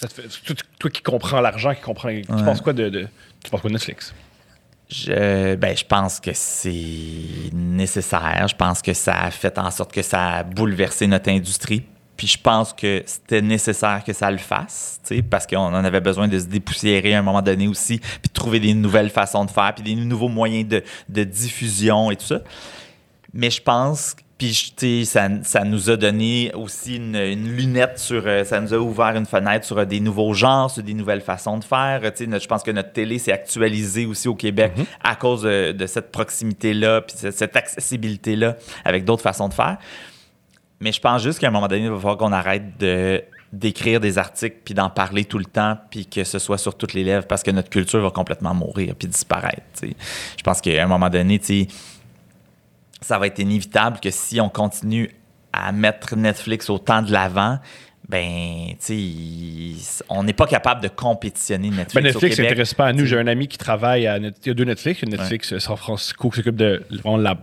[0.00, 2.08] Toi, toi qui comprends l'argent, qui comprends.
[2.08, 3.06] Tu penses quoi de, de-
[3.44, 4.14] Tu penses quoi de Netflix?
[4.92, 8.46] Je, ben, je pense que c'est nécessaire.
[8.48, 11.82] Je pense que ça a fait en sorte que ça a bouleversé notre industrie.
[12.16, 16.28] Puis je pense que c'était nécessaire que ça le fasse, parce qu'on en avait besoin
[16.28, 19.50] de se dépoussiérer à un moment donné aussi, puis de trouver des nouvelles façons de
[19.50, 22.40] faire, puis des nouveaux moyens de, de diffusion et tout ça.
[23.32, 28.00] Mais je pense, puis tu sais, ça, ça nous a donné aussi une, une lunette
[28.00, 30.94] sur, euh, ça nous a ouvert une fenêtre sur euh, des nouveaux genres, sur des
[30.94, 32.00] nouvelles façons de faire.
[32.12, 34.72] Tu sais, je pense que notre télé s'est actualisée aussi au Québec
[35.04, 39.78] à cause de, de cette proximité-là, puis cette, cette accessibilité-là avec d'autres façons de faire.
[40.80, 43.22] Mais je pense juste qu'à un moment donné, il va falloir qu'on arrête de
[43.52, 46.94] d'écrire des articles puis d'en parler tout le temps puis que ce soit sur toutes
[46.94, 49.62] les lèvres parce que notre culture va complètement mourir puis disparaître.
[49.78, 49.96] tu sais.
[50.38, 51.68] Je pense qu'à un moment donné, tu sais,
[53.02, 55.10] ça va être inévitable que si on continue
[55.52, 57.58] à mettre Netflix autant de l'avant,
[58.08, 59.74] ben, tu
[60.08, 61.94] on n'est pas capable de compétitionner Netflix.
[61.94, 63.06] Ben, Netflix s'intéresse pas à nous.
[63.06, 64.18] J'ai un ami qui travaille à.
[64.18, 65.00] Net- Il y a deux Netflix.
[65.02, 67.36] Il y a Netflix euh, San Francisco qui s'occupe de la,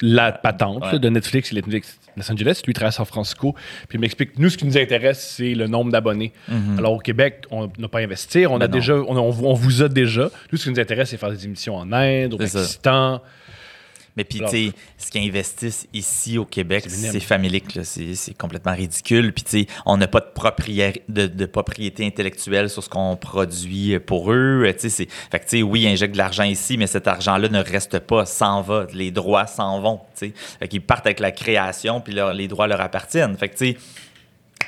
[0.00, 0.92] la patente Ouais.
[0.92, 2.62] là, de Netflix et Netflix Los Angeles.
[2.64, 3.54] Lui, il travaille à San Francisco.
[3.88, 6.32] Puis il m'explique nous, ce qui nous intéresse, c'est le nombre d'abonnés.
[6.78, 8.50] Alors au Québec, on n'a pas à investir.
[8.50, 8.60] On, a Mhm.
[8.60, 8.72] Ben non.
[8.72, 10.30] déjà, on, on- vous a déjà.
[10.50, 12.64] Nous, ce qui nous intéresse, c'est faire des émissions en Inde, au ça.
[14.18, 17.12] Mais puis, tu sais, ce qu'ils investissent ici au Québec, C'est minime.
[18.16, 19.32] c'est complètement ridicule.
[19.32, 23.16] Puis, tu sais, on n'a pas de, proprié- de, de propriété intellectuelle sur ce qu'on
[23.16, 24.64] produit pour eux.
[24.66, 27.06] Euh, Tu sais, fait que, tu sais, oui, ils injectent de l'argent ici, mais cet
[27.06, 28.86] argent-là ne reste pas, s'en va.
[28.92, 30.32] Les droits s'en vont, tu sais.
[30.58, 33.36] Fait qu'ils partent avec la création, puis leur- les droits leur appartiennent.
[33.36, 33.76] Fait que, tu sais,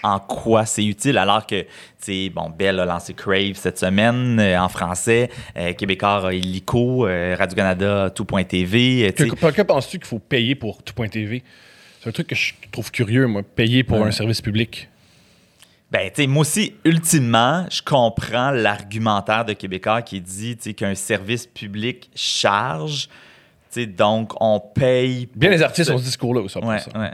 [0.03, 4.39] en quoi c'est utile alors que, tu sais, bon, Bell a lancé Crave cette semaine
[4.41, 10.07] euh, en français, euh, Québécois a Illico, euh, Radio-Canada a Tout.tv, euh, pourquoi penses-tu qu'il
[10.07, 11.43] faut payer pour tout.tv?
[12.01, 14.09] C'est un truc que je trouve curieux, moi, payer pour Ouais.
[14.09, 14.89] un service public.
[15.91, 21.47] Ben, tu sais, moi aussi, ultimement, je comprends l'argumentaire de Québécois qui dit, qu'un service
[21.49, 23.09] public charge,
[23.73, 25.29] tu sais, donc on paye.
[25.35, 26.59] Bien les artistes ce- ont ce discours-là aussi.
[26.59, 27.11] Ouais, ouais.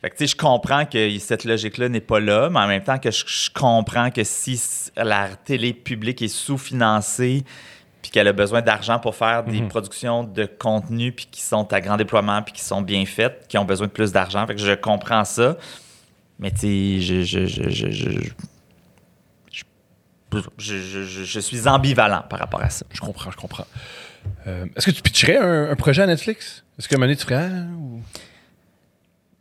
[0.00, 2.84] Fait que, tu sais, je comprends que cette logique-là n'est pas là, mais en même
[2.84, 4.60] temps que je, je comprends que si
[4.96, 7.44] la télé publique est sous-financée,
[8.00, 11.80] puis qu'elle a besoin d'argent pour faire des productions de contenu, puis qui sont à
[11.80, 14.46] grand déploiement, puis qui sont bien faites, qui ont besoin de plus d'argent.
[14.46, 15.56] Fait que je comprends ça.
[16.38, 18.00] Mais tu sais, je, je, je, je, je,
[20.58, 22.84] je- je- suis ambivalent par rapport à ça.
[22.92, 23.66] Je comprends, je comprends.
[24.46, 26.64] Euh, Est-ce que tu pitcherais un, un projet à Netflix?
[26.78, 27.48] Est-ce que Mané, tu ferais?
[27.50, 28.00] ah, ou-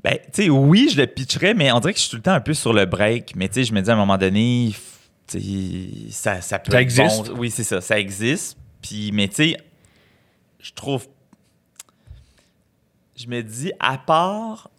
[0.04, 2.22] Ben, tu sais, oui, je le pitcherais, mais on dirait que je suis tout le
[2.22, 3.36] temps un peu sur le break.
[3.36, 4.76] Mais tu sais, je me dis à un moment donné, f-
[5.28, 7.28] tu sais, ça, ça peut Ça existe?
[7.30, 7.38] bon.
[7.40, 8.58] Oui, c'est ça, ça existe.
[8.82, 9.58] Puis, mais tu sais,
[10.60, 11.08] je trouve.
[13.16, 14.70] Je me dis, à part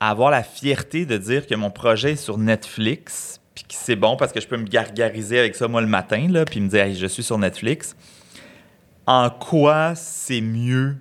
[0.00, 4.16] avoir la fierté de dire que mon projet est sur Netflix, puis que c'est bon
[4.16, 6.82] parce que je peux me gargariser avec ça moi le matin, là, puis me dire,
[6.84, 7.96] Hey, je suis sur Netflix.
[9.06, 10.96] En quoi c'est mieux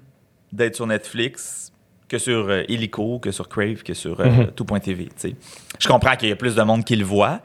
[0.53, 1.71] d'être sur Netflix
[2.07, 4.47] que sur euh, Illico, que sur Crave, que sur euh, Mhm.
[4.51, 5.09] tout.tv.
[5.79, 7.41] Je comprends qu'il y a plus de monde qui le voit,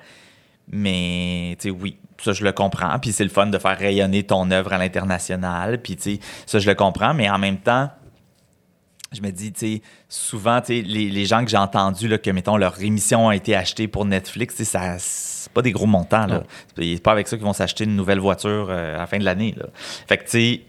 [0.69, 2.99] mais oui, ça je le comprends.
[2.99, 5.81] Puis c'est le fun de faire rayonner ton œuvre à l'international.
[5.83, 5.99] Puis
[6.47, 7.91] ça je le comprends, mais en même temps,
[9.13, 12.31] je me dis, tu souvent, tu sais, les, les gens que j'ai entendus, là, que,
[12.31, 15.85] mettons, leur émission a été achetée pour Netflix, tu sais, ça, c'est pas des gros
[15.85, 16.45] montants, là.
[16.79, 19.25] C'est pas avec ça qu'ils vont s'acheter une nouvelle voiture euh, à la fin de
[19.25, 19.55] l'année.
[20.09, 20.61] Fait que, tu sais,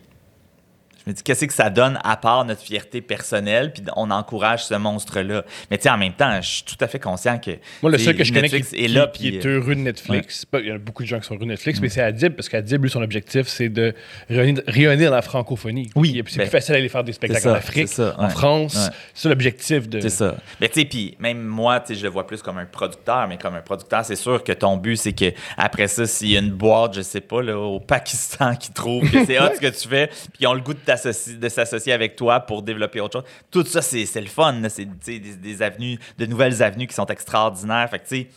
[1.06, 4.66] je me dis, qu'est-ce que ça donne à part notre fierté personnelle, puis on encourage
[4.66, 5.44] ce monstre-là?
[5.70, 7.52] Mais tu sais, en même temps, je suis tout à fait conscient que.
[7.82, 9.60] Moi, le seul que je connais qui, Netflix qui- est là, qui puis, est euh,
[9.60, 11.80] heureux de Netflix, pas- il y a beaucoup de gens qui sont heureux de Netflix,
[11.82, 13.94] mais c'est Adib, parce qu'Adib, lui, son objectif, c'est de
[14.30, 15.90] rayonner, dans la francophonie.
[15.96, 18.16] Oui, Puis C'est ben, plus facile d'aller faire des spectacles ça, en Afrique, c'est ça,
[18.18, 18.30] en.
[18.30, 18.74] France.
[19.14, 20.00] C'est ça l'objectif de.
[20.00, 20.36] C'est ça.
[20.62, 23.28] Mais tu sais, puis même moi, tu sais, je le vois plus comme un producteur,
[23.28, 26.36] mais comme un producteur, c'est sûr que ton but, c'est que après ça, s'il y
[26.38, 29.60] a une boîte, je sais pas, là, au Pakistan qui trouve que c'est hot ce
[29.60, 32.62] que tu fais, puis ils ont le goût de, t'associer- de s'associer avec toi pour
[32.62, 33.30] développer autre chose.
[33.52, 34.62] Tout ça, c'est le fun.
[34.70, 37.90] C'est des, des avenues, de nouvelles avenues qui sont extraordinaires.
[37.90, 38.28] Fait que tu sais.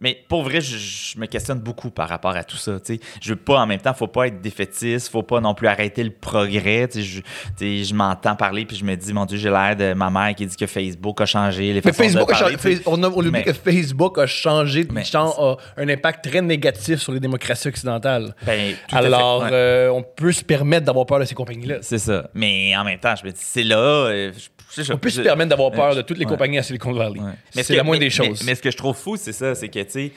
[0.00, 2.78] Mais pour vrai, je, je me questionne beaucoup par rapport à tout ça.
[2.78, 3.00] tu sais.
[3.20, 6.04] Je veux pas, en même temps, faut pas être défaitiste, faut pas non plus arrêter
[6.04, 6.88] le progrès.
[6.94, 7.20] Je,
[7.60, 10.46] je m'entends parler puis je me dis, mon Dieu, j'ai l'air de ma mère qui
[10.46, 12.80] dit que Facebook a changé les Mais façons Facebook de a changé.
[12.86, 17.12] On, a- on oublie que Facebook a changé, Mais- a un impact très négatif sur
[17.12, 18.34] les démocraties occidentales.
[18.46, 19.48] Ben, fait, Alors, ouais.
[19.52, 21.78] euh, on peut se permettre d'avoir peur de ces compagnies-là.
[21.82, 22.28] C'est ça.
[22.34, 23.76] Mais en même temps, je me dis, c'est là.
[23.78, 24.48] euh, je-
[24.92, 27.20] On peut se permettre d'avoir peur de toutes les compagnies à Silicon Valley.
[27.56, 28.40] Mais ce C'est la moindre des choses.
[28.40, 30.12] Mais, mais ce que je trouve fou, c'est ça, c'est que, tu sais,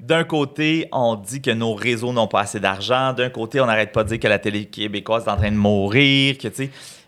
[0.00, 3.12] d'un côté, on dit que nos réseaux n'ont pas assez d'argent.
[3.12, 5.56] D'un côté, on n'arrête pas de dire que la télé québécoise est en train de
[5.56, 6.48] mourir, que,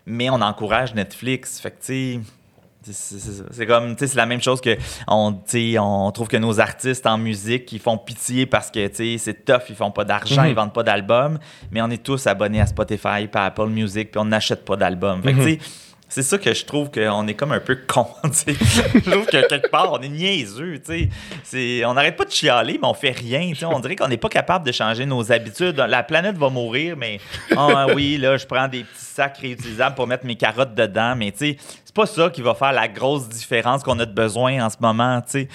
[0.05, 1.59] mais on encourage Netflix.
[1.59, 2.21] Fait que, tu
[2.93, 3.17] sais,
[3.51, 4.77] c'est- comme, tu sais, c'est la même chose que
[5.07, 5.35] on,
[5.79, 9.75] on trouve que nos artistes en musique, ils font pitié parce que, c'est tough, ils
[9.75, 10.49] font pas d'argent, Mhm.
[10.49, 11.39] ils vendent pas d'albums,
[11.71, 14.75] mais on est tous abonnés à Spotify, puis à Apple Music, puis on n'achète pas
[14.77, 15.21] d'albums.
[15.23, 15.45] Fait que, Mhm.
[15.45, 15.59] tu sais,
[16.07, 18.53] c'est ça que je trouve qu'on est comme un peu con, tu.
[18.53, 21.09] Je trouve que quelque part, on est niaiseux, tu sais.
[21.43, 23.65] C'est- On n'arrête pas de chialer, mais on fait rien, tu.
[23.65, 25.77] On dirait qu'on n'est pas capable de changer nos habitudes.
[25.77, 27.19] La planète va mourir, mais
[27.57, 31.31] ah oui, là, je prends des petits sacs réutilisables pour mettre mes carottes dedans, mais
[31.31, 34.69] tu c'est pas ça qui va faire la grosse différence qu'on a de besoin en
[34.69, 35.47] ce moment, tu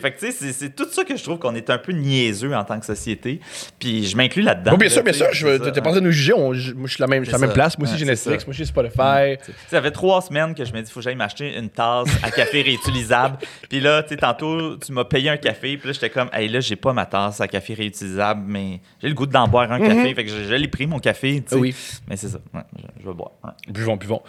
[0.00, 2.54] Fait que, tu c'est- c'est tout ça que je trouve qu'on est un peu niaiseux
[2.54, 3.38] en tant que société.
[3.78, 4.70] Puis je m'inclus là-dedans.
[4.72, 5.28] Bon, bien là, sûr, bien tu sûr.
[5.32, 6.32] je- ça, T'es pas en train de nous juger.
[6.32, 7.76] on- je- moi, je suis la même, je suis à la même place.
[7.78, 8.46] Moi aussi, Ouais, j'ai Netflix.
[8.46, 9.36] Moi, j'ai Spotify.
[9.44, 11.70] Tu sais, Ça fait trois semaines que je me dis, faut que j'aille m'acheter une
[11.70, 13.38] tasse à café réutilisable.
[13.70, 15.78] Puis là, tu sais, tantôt, tu m'as payé un café.
[15.78, 19.08] Puis là, j'étais comme, hey, là, j'ai pas ma tasse à café réutilisable, mais j'ai
[19.08, 20.14] le goût d'en boire un café.
[20.14, 21.42] Fait que je, je l'ai pris, mon café.
[21.50, 21.58] Mhm.
[21.58, 21.74] Oui.
[22.06, 22.38] Mais c'est ça.
[22.52, 23.30] Ouais, je, je vais boire.
[23.42, 23.50] ouais.
[23.68, 24.22] Buvons, buvons.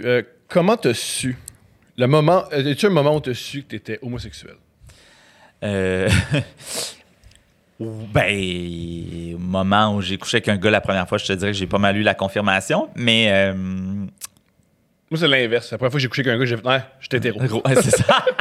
[0.00, 1.36] Euh, comment t'as su
[1.96, 2.44] le moment.
[2.52, 4.54] euh, As-tu un moment où t'as su que t'étais homosexuel?
[5.64, 6.08] Euh,
[7.80, 11.52] ben, au moment où j'ai couché avec un gars la première fois, je te dirais
[11.52, 12.88] que j'ai pas mal eu la confirmation.
[12.96, 13.26] Mais.
[13.30, 14.08] euh, Moi,
[15.16, 15.70] c'est l'inverse.
[15.70, 17.38] La première fois que j'ai couché avec un gars, j'ai fait, ouais, j'étais hétéro.
[17.40, 18.24] gros, ouais, c'est ça.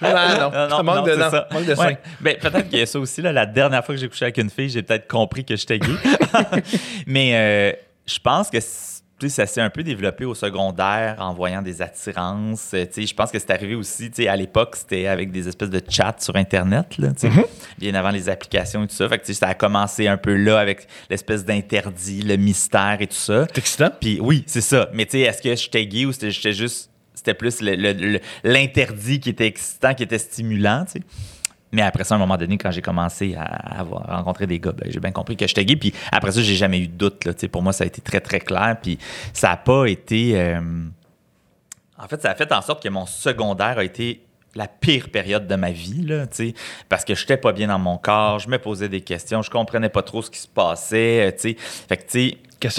[0.00, 1.48] Ah, non, Non, ça manque non, de, non, ça.
[1.52, 1.98] manque de Ouais.
[2.20, 3.22] Ben, peut-être qu'il y a ça aussi.
[3.22, 5.78] Là, la dernière fois que j'ai couché avec une fille, j'ai peut-être compris que j'étais
[5.78, 5.92] gay.
[7.06, 7.72] Mais euh,
[8.06, 8.58] je pense que,
[9.28, 12.72] ça s'est un peu développé au secondaire en voyant des attirances.
[12.74, 16.16] Euh, je pense que c'est arrivé aussi, à l'époque, c'était avec des espèces de chats
[16.18, 17.30] sur Internet, là, sais,
[17.78, 19.08] bien avant les applications et tout ça.
[19.08, 23.14] Fait que, ça a commencé un peu là avec l'espèce d'interdit, le mystère et tout
[23.14, 23.46] ça.
[23.48, 23.90] C'est excitant.
[24.00, 24.88] Puis oui, c'est ça.
[24.92, 26.90] Mais est-ce que j'étais gay ou c'était j'étais juste.
[27.14, 27.62] C'était plus
[28.42, 31.04] l'interdit qui était excitant, qui était stimulant, tu sais?
[31.74, 33.42] Mais après ça, à un moment donné, quand j'ai commencé à
[33.80, 35.76] avoir rencontré des gars, ben, j'ai bien compris que j'étais gay.
[35.76, 37.24] Puis après ça, j'ai jamais eu de doute.
[37.24, 38.76] Là, pour moi, ça a été très, très clair.
[38.82, 38.98] Puis
[39.32, 40.38] ça n'a pas été.
[40.40, 40.60] euh,
[41.98, 44.20] En fait, ça a fait en sorte que mon secondaire a été
[44.56, 46.26] la pire période de ma vie, là,
[46.88, 49.50] parce que je n'étais pas bien dans mon corps, je me posais des questions, je
[49.50, 51.56] comprenais pas trop ce qui se passait, euh, tu sais.
[51.88, 52.04] Fait que,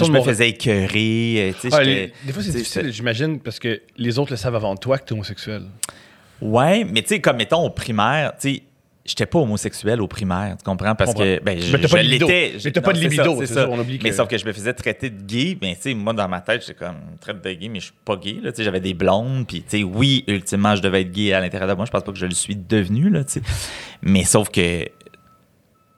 [0.06, 1.68] je me faisais écœurer, euh.
[1.74, 4.96] Ah, les- des fois, c'est difficile, j'imagine, parce que les autres le savent avant toi
[4.96, 5.64] que tu es homosexuel.
[6.40, 8.62] Ouais, mais tu sais, comme mettons au primaire, tu sais,
[9.06, 10.94] j'étais pas homosexuel au primaire, tu comprends?
[10.94, 11.24] Parce Comprends.
[11.24, 12.50] que, ben, je, je l'étais.
[12.54, 14.36] Mais Je- t'as pas de c'est libido, ça, c'est ça, on oublie Mais sauf que
[14.38, 16.96] je me faisais traiter de gay, ben, tu sais, moi, dans ma tête, j'étais comme,
[17.20, 19.62] traite de gay, mais je suis pas gay, là, tu sais, j'avais des blondes, puis,
[19.62, 22.12] tu sais, oui, ultimement, je devais être gay à l'intérieur de moi, je pense pas
[22.12, 23.42] que je le suis devenu, là, tu sais.
[24.02, 24.86] Mais sauf que,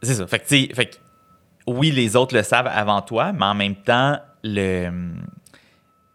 [0.03, 0.97] c'est ça, fait que, tu sais, fait que,
[1.67, 4.91] oui, les autres le savent avant toi, mais en même temps, le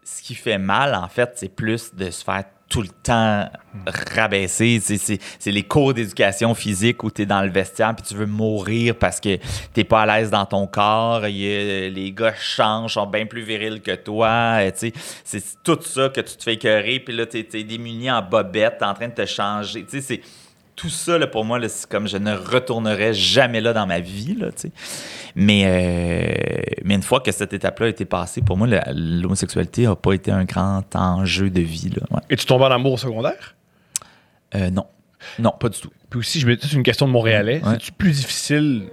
[0.05, 2.43] ce qui fait mal, en fait, c'est plus de se faire
[2.74, 3.47] tout le temps
[4.15, 4.80] rabaisser.
[4.80, 8.95] C'est- les cours d'éducation physique où tu es dans le vestiaire puis tu veux mourir
[8.95, 9.38] parce que
[9.74, 11.28] t'es pas à l'aise dans ton corps.
[11.28, 14.57] Y les gars changent, sont bien plus virils que toi.
[14.61, 14.71] euh.
[15.24, 16.99] C'est tout ça que tu te fais écœurer.
[16.99, 19.86] Puis là, tu es, démuni en bobette, en train de te changer.
[19.88, 20.21] C'est
[20.76, 24.36] tout ça, là, pour moi, c'est comme je ne retournerai jamais là dans ma vie.
[24.36, 24.47] Là,
[25.36, 29.95] mais, euh, mais une fois que cette étape-là a été passée, pour moi, l'homosexualité n'a
[29.95, 31.89] pas été un grand enjeu de vie.
[31.89, 32.21] Là, ouais.
[32.30, 33.55] Et tu tombes en amour au secondaire?
[34.55, 34.88] Euh, non.
[35.39, 35.91] Non, pas du tout.
[36.09, 37.61] Puis aussi, je me c'est une question de Montréalais.
[37.63, 37.74] Ouais.
[37.74, 38.84] C'est-tu plus difficile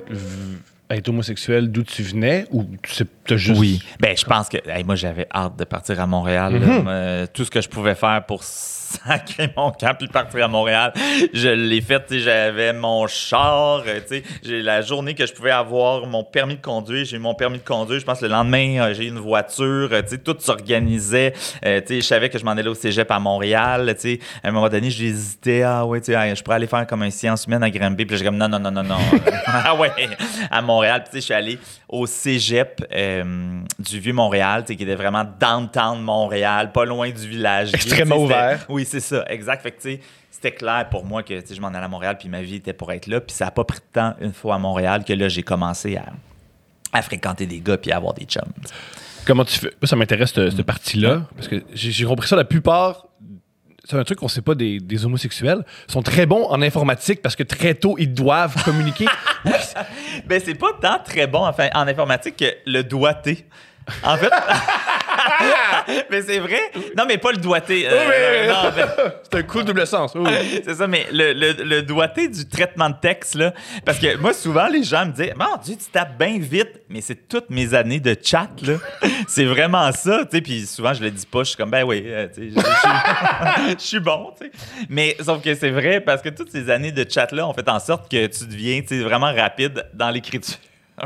[0.90, 3.60] être homosexuel d'où tu venais ou tu juste.
[3.60, 3.82] Oui.
[4.00, 6.54] Ben, je pense que hey, moi, j'avais hâte de partir à Montréal.
[6.54, 6.82] Mhm.
[6.82, 8.42] Moi, tout ce que je pouvais faire pour
[8.90, 10.92] sacrer mon camp puis partir à Montréal,
[11.32, 12.00] je l'ai fait.
[12.06, 13.82] tu sais, J'avais mon char.
[13.86, 17.04] euh, tu sais, J'ai la journée que je pouvais avoir mon permis de conduire.
[17.04, 18.00] J'ai eu mon permis de conduire.
[18.00, 19.88] Je pense le lendemain, euh, j'ai eu une voiture.
[19.92, 21.32] euh, tu sais, Tout s'organisait.
[21.64, 23.94] Euh, tu sais, je savais que je m'en allais au cégep à Montréal.
[23.94, 24.18] tu sais.
[24.42, 25.62] À un moment donné, j'hésitais.
[25.62, 28.06] Ah ouais, tu sais, je pourrais aller faire comme un science humaine à Granby.
[28.06, 28.96] Puis j'ai comme non, non, non, non, non.
[29.46, 29.90] ah ouais,
[30.50, 31.02] à Montréal.
[31.04, 34.94] Puis tu sais, je suis allé au cégep euh, du Vieux-Montréal, tu sais, qui était
[34.94, 37.70] vraiment downtown Montréal, pas loin du village.
[37.74, 38.64] Extrêmement ouvert.
[38.68, 39.62] Oui, c'est ça, exact.
[39.62, 42.56] Fait que, c'était clair pour moi que je m'en allais à Montréal, puis ma vie
[42.56, 43.20] était pour être là.
[43.20, 45.96] Puis ça n'a pas pris de temps, une fois à Montréal, que là, j'ai commencé
[45.96, 46.06] à,
[46.92, 48.52] à fréquenter des gars puis à avoir des chums.
[49.26, 49.72] Comment tu fais?
[49.80, 51.22] Moi, ça m'intéresse, cette, cette partie-là.
[51.36, 53.06] Parce que j'ai compris ça, la plupart.
[53.84, 55.64] C'est un truc qu'on sait pas des, des homosexuels.
[55.88, 59.06] sont très bons en informatique parce que très tôt, ils doivent communiquer.
[60.26, 63.46] Ben, c'est pas tant très bon enfin, en informatique que le doigté.
[64.02, 64.30] En fait.
[66.10, 66.60] mais c'est vrai.
[66.96, 67.86] Non, mais pas le doigté.
[67.88, 68.54] euh, Oui,
[69.30, 70.12] C'est un coup de double sens.
[70.14, 70.30] oui.
[70.64, 73.52] C'est ça, mais le, le, le doigté du traitement de texte, là,
[73.84, 77.00] parce que moi, souvent, les gens me disent Mon Dieu, tu tapes bien vite, mais
[77.00, 78.74] c'est toutes mes années de chat, là.
[79.28, 80.40] c'est vraiment ça, tu sais.
[80.42, 82.60] Puis souvent, je le dis pas, je suis comme Ben oui, euh, tu sais, je-
[82.60, 82.66] je
[83.68, 84.52] suis- je suis bon, tu sais.
[84.88, 87.78] Mais sauf que c'est vrai, parce que toutes ces années de chat-là ont fait en
[87.80, 90.56] sorte que tu deviens, tu sais, vraiment rapide dans l'écriture.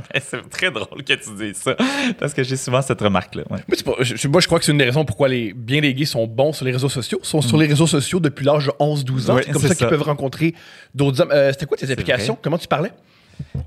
[0.13, 1.77] Ben, c'est très drôle que tu dises ça,
[2.19, 3.43] parce que j'ai souvent cette remarque-là.
[3.51, 3.59] ouais.
[3.87, 6.05] Moi, je, moi, je crois que c'est une des raisons pourquoi les, bien les gays
[6.05, 7.19] sont bons sur les réseaux sociaux.
[7.23, 9.39] Ils sont sur les réseaux sociaux depuis l'âge de 11-12 ans.
[9.43, 10.55] C'est comme ça qu'ils peuvent rencontrer
[10.95, 11.31] d'autres hommes.
[11.33, 12.35] Euh, C'était quoi tes applications?
[12.35, 12.41] vrai.
[12.43, 12.93] Comment tu parlais?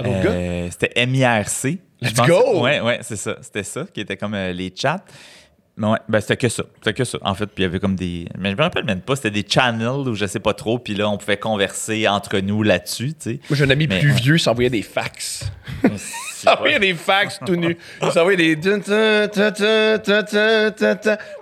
[0.06, 1.80] Euh, c'était MIRC.
[2.02, 2.62] Let's go!
[2.62, 3.38] Ouais, ouais, c'est ça.
[3.42, 5.04] C'était ça qui était comme euh, les chats.
[5.80, 6.64] Ouais, ben c'était que ça.
[6.76, 7.18] C'était que ça.
[7.22, 8.28] En fait, puis il y avait comme des.
[8.38, 10.80] Mais je me rappelle même pas, c'était des channels ou je sais pas trop.
[10.80, 13.40] Puis là, on pouvait converser entre nous là-dessus, tu sais.
[13.50, 14.20] Moi, j'ai un ami Mais, plus ouais.
[14.20, 15.52] vieux, s'envoyait des fax.
[16.38, 17.76] S'envoyait des fax tout nus.
[18.04, 18.70] Il s'envoyait des.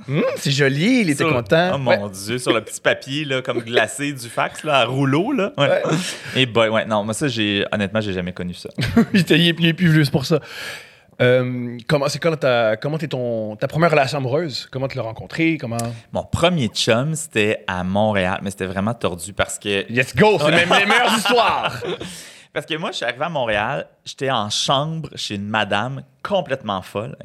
[0.07, 1.71] Hum, c'est joli, il était Sur- content.
[1.73, 1.97] Oh Ouais.
[1.97, 5.51] mon Dieu, sur le petit papier, là, comme glacé du fax, là, à rouleau, là.
[5.57, 5.67] Ouais.
[5.67, 5.81] Ouais.
[6.35, 7.65] Et boy, ouais, non, moi, ça, j'ai.
[7.71, 8.69] Honnêtement, j'ai jamais connu ça.
[9.13, 10.39] il, était, il est- il est plus vieux, c'est pour ça.
[11.21, 14.67] Euh, comment c'est quand ta comment t'es ton ta première relation amoureuse?
[14.69, 15.57] Comment tu l'as rencontrée?
[15.57, 15.77] Comment?
[16.11, 20.51] Mon premier chum, c'était à Montréal, mais c'était vraiment tordu parce que let's go c'est
[20.51, 21.81] même les meilleures histoires
[22.55, 26.81] Parce que moi, je suis arrivé à Montréal, j'étais en chambre chez une madame complètement
[26.81, 27.17] folle,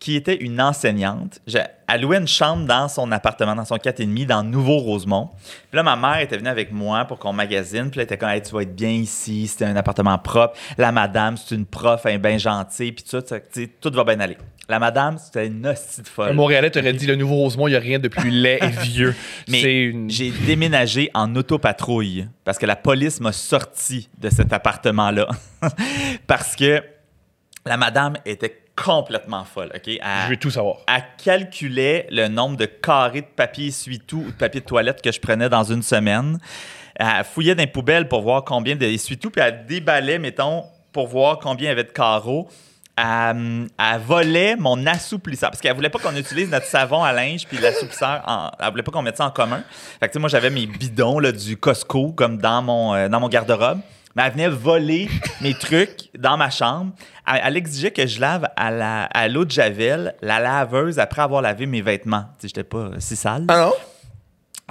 [0.00, 1.38] qui était une enseignante.
[1.86, 5.28] Elle louait une chambre dans son appartement, dans son 4,5, dans Nouveau-Rosemont.
[5.70, 7.90] Puis là, ma mère était venue avec moi pour qu'on magasine.
[7.90, 10.56] Puis là, elle était comme, Hey, tu vas être bien ici, c'était un appartement propre.
[10.78, 14.38] La madame, c'est une prof, elle bien gentille, puis tout tout va bien aller.
[14.68, 16.30] La madame, c'était une hostie de folle.
[16.30, 18.68] un Montréalais t'aurait dit le nouveau Rosemont il y a rien de plus laid et
[18.68, 19.14] vieux
[19.48, 25.28] Mais une j'ai déménagé en autopatrouille parce que la police m'a sorti de cet appartement-là.
[26.26, 26.82] parce que
[27.66, 29.86] la madame était complètement folle, OK?
[29.86, 30.78] Elle, Je veux tout savoir.
[30.88, 35.12] elle calculait le nombre de carrés de papier essuie-tout ou de papier de toilette que
[35.12, 36.38] je prenais dans une semaine.
[36.96, 41.38] Elle fouillait dans les poubelles pour voir combien d'essuie-tout, puis elle déballait, mettons, pour voir
[41.38, 42.48] combien il y avait de carreaux.
[42.96, 47.44] Elle, elle volait mon assouplisseur parce qu'elle voulait pas qu'on utilise notre savon à linge
[47.46, 48.22] puis l'assouplisseur.
[48.26, 49.64] En, elle voulait pas qu'on mette ça en commun.
[49.98, 53.28] Fait que moi j'avais mes bidons là, du Costco comme dans mon euh, dans mon
[53.28, 53.80] garde-robe.
[54.16, 55.08] Mais elle venait voler
[55.40, 56.92] mes trucs dans ma chambre.
[57.26, 61.22] Elle, elle exigeait que je lave à la à l'eau de javel la laveuse après
[61.22, 62.26] avoir lavé mes vêtements.
[62.38, 63.44] Tu sais, j'étais pas si sale.
[63.48, 63.72] Ah non?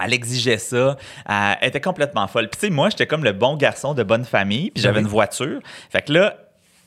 [0.01, 0.95] Elle exigeait ça.
[1.27, 2.49] Elle était complètement folle.
[2.49, 4.71] Puis, tu sais, moi, j'étais comme le bon garçon de bonne famille.
[4.71, 5.03] Puis, j'avais Oui.
[5.03, 5.59] une voiture.
[5.91, 6.35] Fait que là,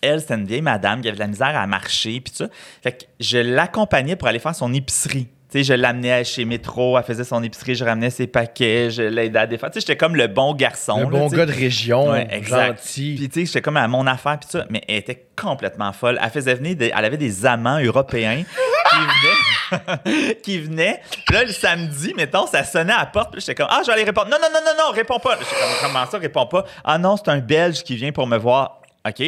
[0.01, 2.21] elle, c'était une vieille madame qui avait de la misère à marcher.
[2.21, 2.47] Puis, ça.
[2.83, 5.29] Fait que je l'accompagnais pour aller faire son épicerie.
[5.49, 9.03] Tu sais, je l'amenais chez Métro, elle faisait son épicerie, je ramenais ses paquets, je
[9.03, 9.71] l'aidais à défaire.
[9.71, 10.99] Tu sais, j'étais comme le bon garçon.
[10.99, 12.79] Là, bon gars de région, Ouais, exact.
[12.79, 13.15] gentil.
[13.17, 16.19] Puis tu sais, j'étais comme à mon affaire puis ça, mais elle était complètement folle.
[16.21, 18.43] Elle faisait venir, des- elle avait des amants européens
[18.91, 18.97] qui
[19.79, 21.01] venaient, qui venaient.
[21.31, 23.35] Là le samedi, mettons, ça sonnait à la porte.
[23.39, 24.29] J'étais comme ah, je vais aller répondre.
[24.29, 25.39] Non non non non non, réponds pas.
[25.39, 26.65] J'étais comme comment ça, réponds pas.
[26.85, 28.81] Ah non, c'est un Belge qui vient pour me voir.
[29.07, 29.23] Ok?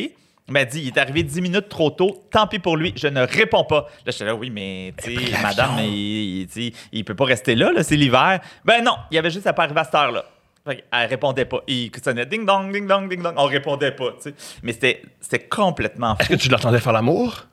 [0.48, 3.06] Il m'a dit, il est arrivé 10 minutes trop tôt, tant pis pour lui, je
[3.06, 3.86] ne réponds pas.
[4.06, 4.94] Là, j'étais là, oui, mais,
[5.42, 8.40] madame, il, il- il peut pas rester là, là c'est l'hiver.
[8.64, 10.24] Ben non, il y avait juste à pas arriver à cette heure-là.
[10.66, 11.60] Elle répondait pas.
[11.66, 13.32] Il sonnait ding dong, ding dong, ding dong.
[13.36, 14.34] On répondait pas, tu sais.
[14.62, 16.20] Mais c'était, c'était complètement fou.
[16.22, 17.46] Est-ce que tu l'entendais faire l'amour?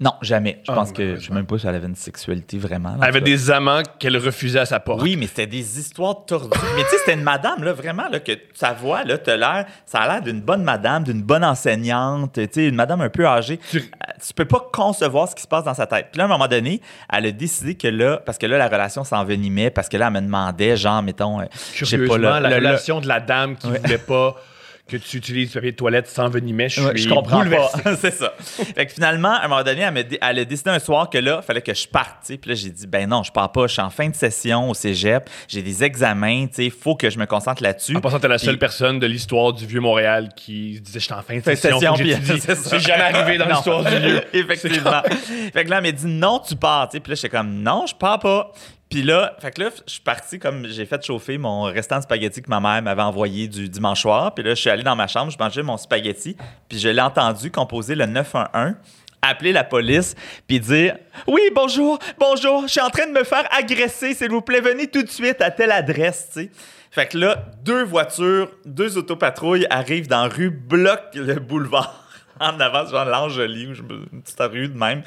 [0.00, 0.60] Non, jamais.
[0.66, 2.96] Je Ah, pense que, ouais, je sais même pas si elle avait une sexualité vraiment.
[3.00, 5.00] Elle avait des amants qu'elle refusait à sa porte.
[5.02, 6.58] Oui, mais c'était des histoires tordues.
[6.76, 9.66] mais tu sais, c'était une madame, là, vraiment, là, que sa voix, là, t'as l'air,
[9.86, 13.24] ça a l'air d'une bonne madame, d'une bonne enseignante, tu sais, une madame un peu
[13.26, 13.58] âgée.
[13.70, 16.08] Tu- Euh, Tu peux pas concevoir ce qui se passe dans sa tête.
[16.10, 16.80] Puis là, à un moment donné,
[17.12, 20.12] elle a décidé que là, parce que là, la relation s'envenimait, parce que là, elle
[20.14, 23.20] me demandait, genre, mettons, euh, je sais pas, là, la le- le- relation de la
[23.20, 24.34] dame qui voulait pas
[24.86, 27.80] que tu utilises du papier de toilette sans venimais, je, Ouais, suis je comprends bouleversé.
[27.82, 27.96] pas.
[28.00, 28.34] c'est ça.
[28.38, 31.08] Fait que finalement, à un moment donné, elle, me dé- elle a décidé un soir
[31.08, 32.26] que là, il fallait que je parte.
[32.26, 33.66] Puis là, j'ai dit, ben non, je pars pas.
[33.66, 35.30] Je suis en fin de session au cégep.
[35.48, 36.46] J'ai des examens.
[36.58, 37.96] Il faut que je me concentre là-dessus.
[37.96, 41.14] En passant, t'es la seule Puis- personne de l'histoire du vieux Montréal qui disait j'étais
[41.14, 41.78] en fin de session.
[41.96, 44.20] c'est jamais arrivé dans l'histoire du lieu.
[44.34, 45.00] Effectivement.
[45.52, 46.90] fait que là, elle m'a dit non, tu pars.
[46.90, 48.52] Puis là, j'étais comme non, je pars pas.
[48.94, 52.02] Puis là, fait que là, je suis parti comme j'ai fait chauffer mon restant de
[52.02, 54.32] spaghetti que ma mère m'avait envoyé du dimanche soir.
[54.32, 56.36] Puis là, je suis allé dans ma chambre, je mangeais mon spaghetti.
[56.68, 58.74] Puis je l'ai entendu composer le 911
[59.20, 60.14] appeler la police
[60.46, 64.42] puis dire oui bonjour bonjour je suis en train de me faire agresser s'il vous
[64.42, 66.50] plaît venez tout de suite à telle adresse tu sais
[66.90, 72.03] fait que là deux voitures deux autopatrouilles arrivent dans la rue bloquent le boulevard
[72.52, 75.02] en avant, genre l'Angeli, une petite rue de même.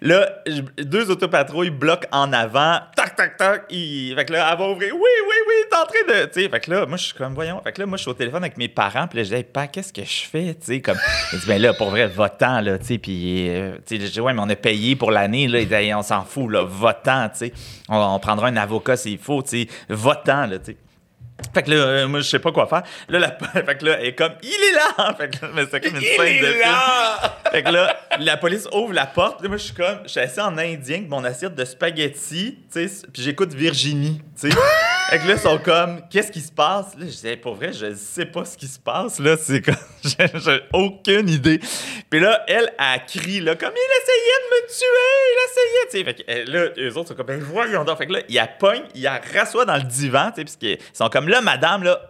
[0.00, 0.42] Là,
[0.78, 2.80] deux autopatrouilles bloquent en avant.
[2.94, 3.64] Tac, tac, tac.
[3.70, 4.14] Il...
[4.14, 4.94] Fait que là, elle va ouvrir.
[4.94, 6.26] Oui, oui, oui, t'es en train de.
[6.26, 7.60] Tu sais, fait que là, moi, je suis comme, voyons.
[7.62, 9.06] Fait que là, moi, je suis au téléphone avec mes parents.
[9.08, 10.54] Puis là, je dis, hey, pa, qu'est-ce que je fais?
[10.54, 10.98] Tu sais, comme.
[11.32, 12.98] Il dit, ben là, pour vrai, votant, là, tu sais.
[12.98, 15.60] Puis, euh, tu sais, je dis, ouais, mais on a payé pour l'année, là.
[15.96, 17.52] On s'en fout, là, votant, tu sais.
[17.88, 19.68] On, on prendra un avocat s'il faut, tu sais.
[19.88, 20.76] Votant, là, tu sais.
[21.52, 22.82] Fait que là, euh, moi, je sais pas quoi faire.
[23.08, 23.30] Là, la,
[23.64, 25.14] fait que là, elle est comme, il est là!
[25.18, 26.70] Fait que là, mais c'est comme une scène de film.
[27.50, 29.42] Fait que là, la police ouvre la porte.
[29.42, 32.58] Là, moi, je suis comme, je suis assis en indien avec mon assiette de spaghetti,
[32.72, 34.56] tu sais, puis j'écoute Virginie, tu sais.
[35.08, 36.94] Fait que là, ils sont comme, qu'est-ce qui se passe?
[36.96, 39.36] Là, je disais, pour vrai, je sais pas ce qui se passe, là.
[39.36, 41.60] C'est comme, j'ai aucune idée.
[42.10, 45.98] Puis là, elle, elle crie, là, comme, il essayait de me tuer, il essayait, tu
[45.98, 46.04] sais.
[46.04, 47.98] Fait que euh, là, eux autres sont comme, ben voyons donc.
[47.98, 50.56] Fait que là, il la pogne, il la rassoit dans le divan, tu sais, parce
[50.56, 52.00] qu'ils sont comme, là, madame, là,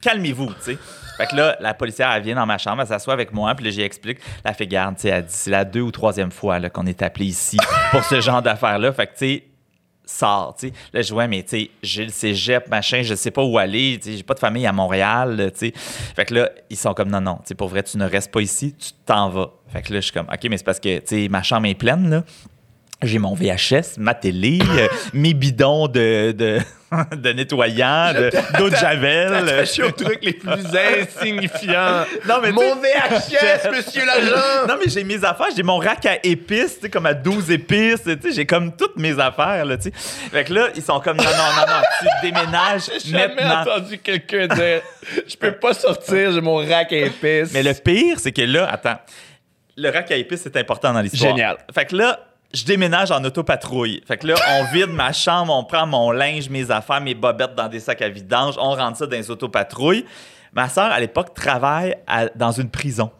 [0.00, 0.78] calmez-vous, tu sais.
[1.18, 3.66] Fait que là, la policière, elle vient dans ma chambre, elle s'assoit avec moi, puis
[3.66, 4.18] là, j'y explique.
[4.46, 7.02] La fait garde, tu sais, elle dit, c'est la deux ou troisième fois qu'on est
[7.02, 7.58] appelé ici
[7.90, 8.94] pour ce genre d'affaires-là.
[8.94, 9.44] Fait que, tu sais,
[10.10, 10.72] sors, tu.
[10.92, 13.98] Là, je vois, mais tu sais, j'ai le cégep, machin, je sais pas où aller,
[14.02, 15.72] tu j'ai pas de famille à Montréal, tu.
[15.74, 18.40] Fait que là, ils sont comme, non, non, tu pour vrai, tu ne restes pas
[18.40, 19.52] ici, tu t'en vas.
[19.68, 21.74] Fait que là, je suis comme, OK, mais c'est parce que, tu ma chambre est
[21.74, 22.24] pleine, là.
[23.02, 26.60] J'ai mon VHS, ma télé, euh, mes bidons de,
[27.16, 29.44] de nettoyant, de- d'eau de javel.
[29.60, 30.50] Je suis aux trucs les plus
[31.20, 32.04] insignifiants.
[32.28, 34.66] Non, mais Mon VHS, monsieur l'agent!
[34.68, 37.50] Non, mais j'ai mes affaires, j'ai mon rack à épices, tu sais, comme à 12
[37.50, 39.92] épices, tu sais, j'ai comme toutes mes affaires, là, tu sais.
[39.94, 43.98] Fait que là, ils sont comme, non, non, non, non, tu déménages J'ai jamais entendu
[43.98, 44.80] quelqu'un dire
[45.28, 47.52] Je peux pas sortir, j'ai mon rack à épices.
[47.52, 48.98] Mais le pire, c'est que là, attends,
[49.76, 51.30] le rack à épices, c'est important dans l'histoire.
[51.30, 51.56] Génial.
[51.74, 52.18] Fait que là,
[52.52, 54.02] je déménage en autopatrouille.
[54.06, 57.54] Fait que là, on vide ma chambre, on prend mon linge, mes affaires, mes bobettes
[57.54, 60.04] dans des sacs à vidange, on rentre ça dans les autopatrouilles.
[60.52, 61.96] Ma soeur, à l'époque, travaille
[62.34, 63.10] dans une prison.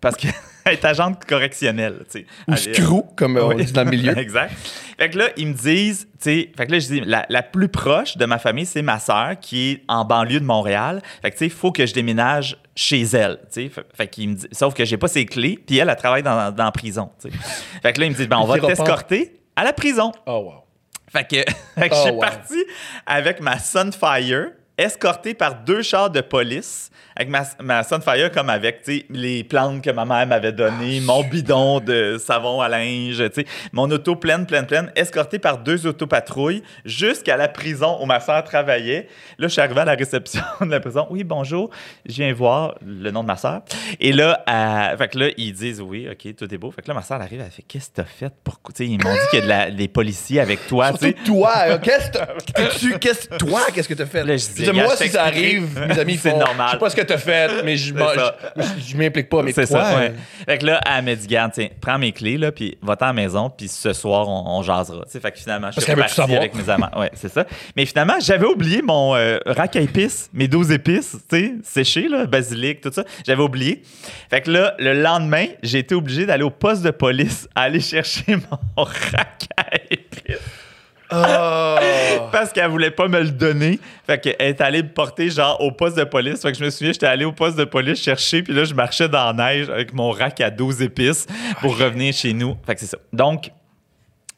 [0.00, 0.32] Parce qu'elle
[0.72, 2.26] être agente correctionnelle, tu sais.
[2.48, 3.64] Ou Aller- screw, comme euh, on Oui.
[3.64, 4.16] dit dans le milieu.
[4.18, 4.52] exact.
[4.98, 7.42] Fait que là, ils me disent, tu sais, fait que là, je dis, la, la
[7.42, 11.00] plus proche de ma famille, c'est ma sœur qui est en banlieue de Montréal.
[11.22, 13.70] Fait que, tu sais, il faut que je déménage chez elle, tu sais.
[13.94, 16.52] Fait, qu'il me dit, sauf que j'ai pas ses clés, puis elle, elle travaille dans,
[16.54, 17.36] dans la prison, tu sais.
[17.82, 20.12] Fait que là, il me dit, ben, on va t'escorter à la prison.
[20.26, 20.64] Oh, wow.
[21.10, 21.36] Fait que,
[21.80, 22.20] fait que Oh, je suis wow.
[22.20, 22.64] parti
[23.06, 24.48] avec ma Sunfire,
[24.78, 29.90] escorté par deux chars de police, avec ma, ma Sunfire comme avec les plantes que
[29.90, 33.20] ma mère m'avait données, mon bidon de savon à linge,
[33.72, 38.44] mon auto pleine, pleine, pleine, escorté par deux autopatrouilles jusqu'à la prison où ma soeur
[38.44, 39.08] travaillait.
[39.38, 41.08] Là, je suis arrivé à la réception de la prison.
[41.10, 41.70] Oui, bonjour,
[42.06, 43.62] je viens voir le nom de ma soeur.
[43.98, 46.70] Et là, euh, fait que là, ils disent oui, OK, tout est beau.
[46.70, 48.32] Fait que là, ma soeur arrive, elle fait Qu'est-ce que t'as fait?
[48.76, 50.88] Sais, ils m'ont dit qu'il y a de la- des policiers avec toi.
[50.96, 52.18] Surtout toi, euh, qu'est-ce que
[52.52, 54.22] t'as- tu- qu'est-ce toi, qu'est-ce que t'as fait?
[54.22, 56.38] Là, je Je dis, regarde, moi, si ça arrive, mes amis C'est font.
[56.38, 56.66] normal.
[56.68, 59.42] Je sais pas ce que t'as fait, mais je, je, m'implique pas.
[59.42, 60.14] Mais C'est ça, euh, ouais.
[60.46, 63.08] Fait que là, elle m'a dit, garde, tiens, prends mes clés, là, puis va-t'en à
[63.08, 65.04] la maison, puis ce soir, on, on jasera.
[65.08, 66.90] Fait que finalement, je suis reparti avec mes amants.
[66.96, 67.44] Ouais, c'est ça.
[67.76, 72.08] Mais finalement, j'avais oublié mon euh, rack à épices, mes 12 épices, tu sais, séchées,
[72.08, 73.04] là, basilic, tout ça.
[73.26, 73.82] J'avais oublié.
[74.30, 78.36] Fait que là, le lendemain, j'ai été obligé d'aller au poste de police, aller chercher
[78.36, 79.97] mon rack à épices.
[81.10, 81.78] Ah.
[82.32, 83.78] Parce qu'elle voulait pas me le donner.
[84.06, 86.42] Fait qu'elle est allée me porter, genre, au poste de police.
[86.42, 88.74] Fait que je me souviens, j'étais allé au poste de police chercher, puis là, je
[88.74, 91.26] marchais dans la neige avec mon rack à 12 épices
[91.60, 92.56] pour revenir chez nous.
[92.66, 92.98] Fait que c'est ça.
[93.12, 93.50] Donc,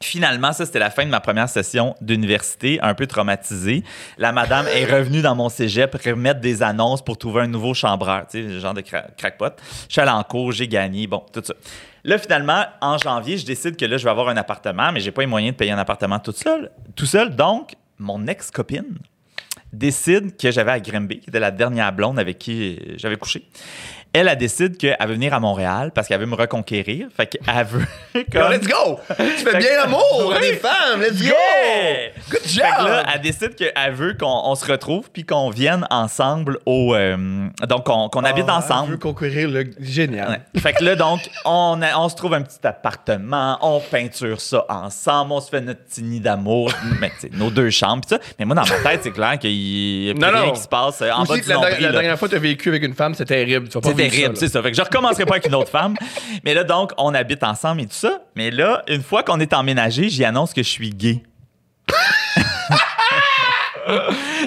[0.03, 3.85] Finalement, ça, c'était la fin de ma première session d'université, un peu traumatisée.
[4.17, 8.23] La madame est revenue dans mon cégep remettre des annonces pour trouver un nouveau chambreur,
[8.27, 9.53] tu sais, le genre de cra- crackpot.
[9.89, 11.53] Je suis allé en cours, j'ai gagné, bon, tout ça.
[12.05, 15.11] Là, finalement, en janvier, je décide que là, je vais avoir un appartement, mais j'ai
[15.11, 16.71] pas les moyens de payer un appartement tout seul.
[16.97, 18.99] Tout seul, donc, mon ex-copine
[19.73, 23.49] décide que j'avais à Grimby, qui était la dernière blonde avec qui j'avais couché.
[24.13, 27.07] Elle, elle décide qu'elle veut venir à Montréal parce qu'elle veut me reconquérir.
[27.17, 27.85] Fait qu'elle veut.
[28.33, 28.99] Comme- let's go!
[29.17, 31.33] Tu fais bien l'amour à des femmes, let's Yeah!
[31.33, 32.31] go!
[32.33, 32.65] Good job!
[32.65, 36.59] Fait que là, elle décide qu'elle veut qu'on on se retrouve puis qu'on vienne ensemble
[36.67, 36.95] au.
[36.97, 38.99] euh, donc, qu'on habite Ah, Je veux ensemble.
[38.99, 39.71] conquérir le.
[39.79, 40.43] Génial.
[40.55, 40.61] Ouais.
[40.61, 44.65] Fait que là, donc, on, a- on se trouve un petit appartement, on peinture ça
[44.69, 48.19] ensemble, on se fait notre petit nid d'amour, mais, nos deux chambres, pis ça.
[48.41, 50.53] Mais moi, dans ma tête, c'est clair qu'il y a plus Non, rien non.
[50.53, 51.77] qui se passe en bas Aussi, du la, nombril.
[51.81, 53.69] la dernière fois que tu as vécu avec une femme, c'est terrible.
[53.69, 54.63] Tu vas pas terrible, ça, c'est ça.
[54.63, 55.97] Fait que je recommencerai pas avec une autre femme.
[56.45, 58.23] Mais là, donc, on habite ensemble et tout ça.
[58.37, 61.23] Mais là, une fois qu'on est emménagé, j'y annonce que je suis gay.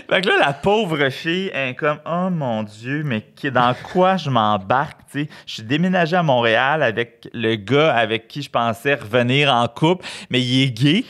[0.10, 4.30] fait que là, la pauvre fille est comme, oh mon Dieu, mais dans quoi je
[4.30, 5.30] m'embarque, tu sais?
[5.46, 10.06] Je suis déménagé à Montréal avec le gars avec qui je pensais revenir en couple,
[10.30, 11.04] mais il est gay.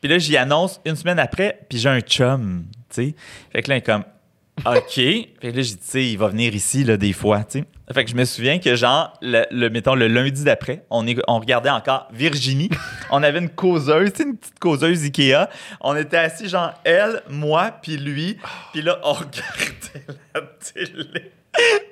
[0.00, 3.14] Puis là, j'y annonce une semaine après, puis j'ai un chum, tu sais?
[3.52, 4.04] Fait que là, elle est comme,
[4.64, 4.94] OK.
[4.94, 7.60] Fait que là, j'ai dit, tu sais, il va venir ici, là, des fois, tu
[7.60, 7.64] sais.
[7.92, 11.16] Fait que je me souviens que, genre, le, le- mettons, le lundi d'après, on, est,
[11.28, 12.68] on regardait encore Virginie.
[13.10, 15.48] on avait une causeuse, tu sais, une petite causeuse Ikea.
[15.80, 18.38] On était assis, genre, elle, moi, puis lui.
[18.72, 21.32] Puis là, on regardait la télé.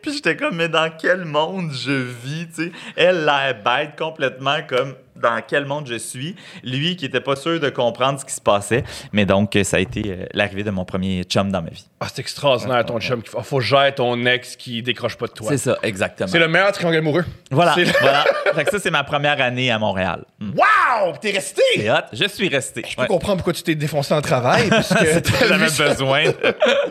[0.03, 2.73] Puis j'étais comme, mais dans quel monde je vis, tu sais?
[2.97, 6.37] Elle, l'air bête, complètement comme dans quel monde je suis.
[6.63, 8.85] Lui, qui était pas sûr de comprendre ce qui se passait.
[9.13, 11.87] Mais donc, ça a été euh, l'arrivée de mon premier chum dans ma vie.
[12.01, 13.23] Ah, c'est extraordinaire, ton chum.
[13.23, 13.31] Qui...
[13.43, 15.49] Faut, gérer ton ex qui décroche pas de toi.
[15.51, 16.29] C'est ça, exactement.
[16.29, 17.25] C'est le meilleur triangle amoureux.
[17.51, 18.25] Voilà, le- voilà.
[18.55, 20.25] Fait que ça, c'est ma première année à Montréal.
[20.39, 20.51] Mm.
[20.51, 21.13] Wow!
[21.21, 21.63] T'es resté!
[21.75, 21.95] C'est hot.
[22.13, 22.85] Je suis resté.
[22.89, 24.69] Je peux comprendre pourquoi tu t'es défoncé en travail.
[24.71, 25.05] Parce que
[25.47, 26.25] J'avais besoin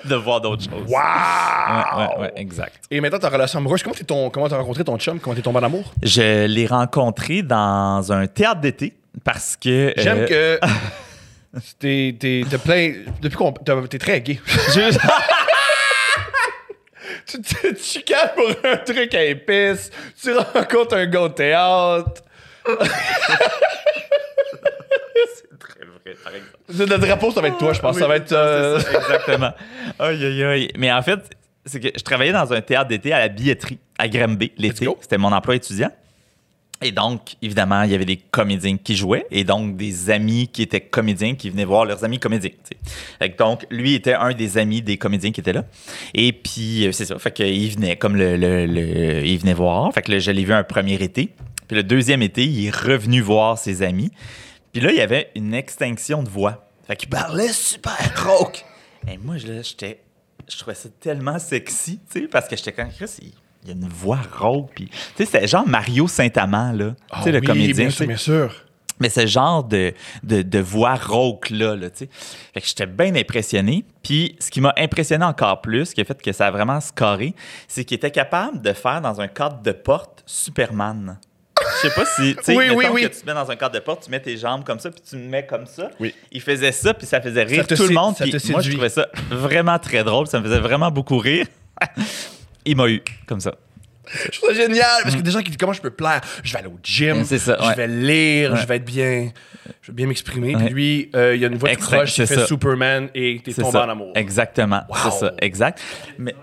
[0.05, 0.83] de, voir d'autres choses.
[0.87, 2.21] Wow!
[2.21, 2.83] Ouais, exact.
[2.89, 5.19] Et maintenant, ta relation amoureuse, comment t'as rencontré ton chum?
[5.19, 5.93] Comment t'es tombé en amour?
[6.01, 8.93] Je l'ai rencontré dans un théâtre d'été
[9.23, 9.93] parce que.
[9.97, 10.65] J'aime euh, que.
[11.77, 12.93] T'es, t'es, t'es plein.
[13.21, 13.51] Depuis qu'on.
[13.51, 14.39] t'es- T'es très gay.
[14.73, 14.97] je-
[17.27, 19.91] tu te tu chicanes pour un truc à épices.
[20.19, 22.23] Tu rencontres un gars au théâtre.
[25.35, 26.57] C'est très vrai, par exemple.
[26.69, 27.95] Le drapeau, ça va être toi, je pense.
[27.95, 28.31] Oui, ça va être.
[28.31, 29.51] euh, ça, exactement.
[29.99, 30.71] Aïe, aïe, aïe.
[30.77, 31.19] Mais en fait,
[31.65, 34.85] c'est que je travaillais dans un théâtre d'été à la billetterie, à Granby, l'été.
[34.85, 34.97] go.
[35.01, 35.91] C'était mon emploi étudiant.
[36.81, 40.61] Et donc, évidemment, il y avait des comédiens qui jouaient et donc des amis qui
[40.61, 42.51] étaient comédiens qui venaient voir leurs amis comédiens.
[43.37, 45.63] donc, lui était un des amis des comédiens qui étaient là.
[46.13, 47.17] Et puis, euh, c'est ça.
[47.19, 49.93] Fait qu'il venait comme le, Il venait voir.
[49.93, 51.33] Fait que je l'ai vu un premier été.
[51.67, 54.11] Puis le deuxième été, il est revenu voir ses amis.
[54.73, 56.67] Puis là, il y avait une extinction de voix.
[56.85, 58.65] Fait qu'il parlait super rauque.
[59.07, 60.01] Et moi, j'étais,
[60.49, 63.31] je trouvais ça tellement sexy, tu sais, parce que j'étais comme, Chris, il,
[63.63, 64.71] il y a une voix rauque.
[64.75, 66.95] Puis, tu sais, c'était genre Mario Saint-Amand, là.
[67.11, 67.73] Ah tu sais, le oui, comédien.
[67.85, 68.53] Bien sûr, bien sûr.
[68.99, 72.09] Mais ce genre de, de, de voix rauque-là, là, tu sais.
[72.53, 73.83] Fait que j'étais bien impressionné.
[74.03, 77.33] Puis ce qui m'a impressionné encore plus, qui a fait que ça a vraiment scoré,
[77.67, 81.17] c'est qu'il était capable de faire dans un cadre de porte Superman.
[81.81, 82.35] sais pas si.
[82.35, 83.01] Tu sais, Oui, oui, oui.
[83.01, 84.91] que tu te mets dans un cadre de porte, tu mets tes jambes comme ça,
[84.91, 85.89] puis tu me mets comme ça.
[85.99, 86.13] Oui.
[86.31, 88.15] Il faisait ça, puis ça faisait rire Ça tout le monde.
[88.15, 90.27] Puis moi, je trouvais ça vraiment très drôle.
[90.27, 91.47] Ça me faisait vraiment beaucoup rire.
[92.65, 93.55] Il m'a eu, comme ça.
[94.31, 96.19] Je trouve ça génial parce que des gens qui disent comment je peux plaire?
[96.43, 97.23] Je vais aller au gym.
[97.23, 98.59] C'est ça, je vais lire, Ouais.
[98.61, 99.31] je vais être bien,
[99.81, 100.55] je vais bien m'exprimer.
[100.55, 100.65] Ouais.
[100.65, 102.45] Puis lui, euh, il y a une voix de il c'est fait ça.
[102.45, 103.85] Superman et t'es C'est tombé ça.
[103.85, 104.11] en amour.
[104.15, 104.81] Exactement.
[104.89, 104.95] Wow.
[105.05, 105.81] C'est ça, exact.
[106.17, 106.35] Mais.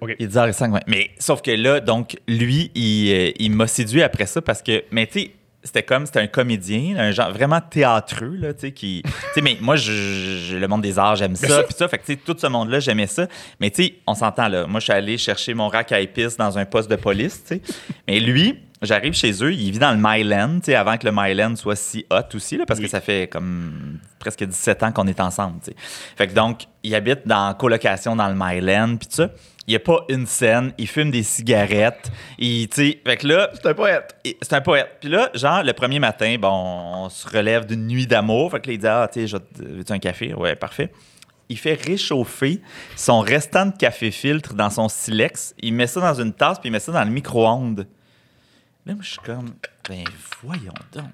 [0.00, 0.16] Ok.
[0.18, 0.80] Il est 10h05, ouais.
[0.86, 4.82] Mais sauf que là, donc, lui, il, euh, il m'a séduit après ça parce que,
[4.90, 5.30] mais tu sais,
[5.62, 9.02] c'était comme, c'était un comédien, un genre vraiment théâtreux, là, tu sais, qui.
[9.04, 11.86] Tu sais, mais moi, je, je- le monde des arts, j'aime ça, puis ça.
[11.88, 13.26] Fait que, tu sais, tout ce monde-là, j'aimais ça.
[13.60, 14.66] Mais, tu sais, on s'entend, là.
[14.66, 17.56] Moi, je suis allé chercher mon rack à épices dans un poste de police, tu
[17.56, 17.62] sais.
[18.08, 21.12] Mais lui, j'arrive chez eux, il vit dans le Myland, tu sais, avant que le
[21.14, 22.86] Myland soit si hot aussi, là, parce Oui.
[22.86, 25.76] que ça fait comme presque 17 ans qu'on est ensemble, tu sais.
[26.16, 29.28] Fait que donc, il habite dans colocation dans le Myland, puis ça.
[29.66, 33.50] Il n'y a pas une scène, il fume des cigarettes, il, tu fait que là,
[33.54, 34.16] C'est un poète.
[34.42, 34.96] c'est un poète.
[35.00, 38.50] Puis là, genre, le premier matin, bon, on se relève d'une nuit d'amour.
[38.50, 40.34] Fait que là, il dit Ah, tu sais, veux-tu un café?
[40.34, 40.90] Ouais, parfait.
[41.48, 42.60] Il fait réchauffer
[42.96, 45.54] son restant de café filtre dans son silex.
[45.60, 47.86] Il met ça dans une tasse, puis il met ça dans le micro-ondes.
[48.86, 49.50] Là, moi, je suis comme
[49.88, 50.04] Ben,
[50.42, 51.10] voyons donc.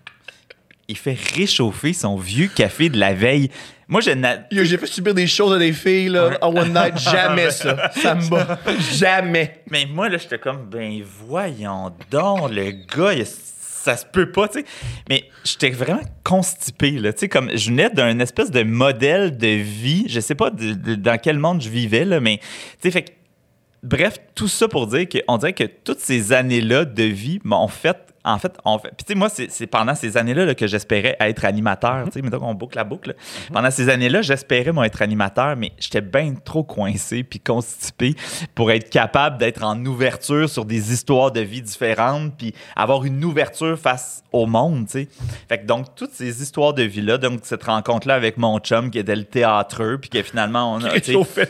[0.89, 3.51] Il fait réchauffer son vieux café de la veille.
[3.89, 6.99] Moi, je n'a- J'ai fait subir des choses à des filles là, en one night.
[6.99, 7.91] Jamais ça.
[7.93, 8.59] Ça me bat.
[8.95, 9.63] Jamais.
[9.71, 14.49] Mais moi, là, j'étais comme, ben voyons donc, le gars, il- ça se peut pas,
[14.49, 14.65] tu sais.
[15.09, 19.47] Mais j'étais vraiment constipé, là, tu sais, comme, je venais d'un espèce de modèle de
[19.47, 22.45] vie, je sais pas de- de- dans quel monde je vivais, là, mais, tu
[22.83, 23.17] sais, fait
[23.85, 27.97] bref, tout ça pour dire qu'on dirait que toutes ces années-là de vie m'ont fait,
[28.27, 28.89] en fait, on fait.
[28.89, 32.05] Puis, tu sais, moi, c'est pendant ces années-là là, que j'espérais être animateur.
[32.07, 33.11] Tu sais, mettons qu'on boucle la boucle.
[33.11, 33.15] là.
[33.53, 38.15] Pendant ces années-là, j'espérais, moi, être animateur, mais j'étais bien trop coincé puis constipé
[38.57, 43.25] pour être capable d'être en ouverture sur des histoires de vie différentes puis avoir une
[43.25, 45.09] ouverture face au monde, tu sais.
[45.49, 48.99] Fait que donc, toutes ces histoires de vie-là, donc cette rencontre-là avec mon chum qui
[48.99, 50.91] était le théâtreux puis que finalement, on a.
[50.91, 51.47] sais, Réchauffé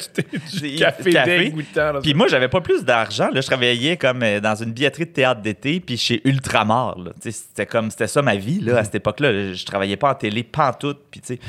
[0.61, 1.55] du, café, café.
[2.03, 3.29] puis moi, j'avais pas plus d'argent.
[3.33, 6.99] Là, je travaillais comme euh, dans une billetterie de théâtre d'été, puis chez Ultramar.
[6.99, 7.13] là.
[7.23, 9.53] Tu sais, C'était comme c'était ça ma vie là, à cette époque-là.
[9.53, 11.01] Je travaillais pas en télé, pantoute.
[11.11, 11.41] Puis tu sais.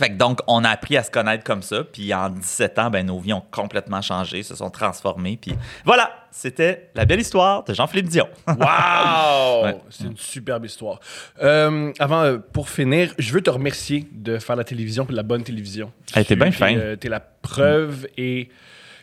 [0.00, 1.84] Fait que donc, on a appris à se connaître comme ça.
[1.84, 5.38] Puis en 17 ans, ben, nos vies ont complètement changé, se sont transformées.
[5.40, 8.26] Puis voilà, c'était la belle histoire de Jean-Philippe Dion.
[8.48, 8.56] Wow!
[9.64, 9.76] Ouais.
[9.90, 11.00] C'est une superbe histoire.
[11.42, 15.22] Euh, avant, euh, pour finir, je veux te remercier de faire la télévision, de la
[15.22, 15.92] bonne télévision.
[16.14, 16.74] Elle était bien Tu- fin.
[16.76, 18.48] euh, T'es la preuve et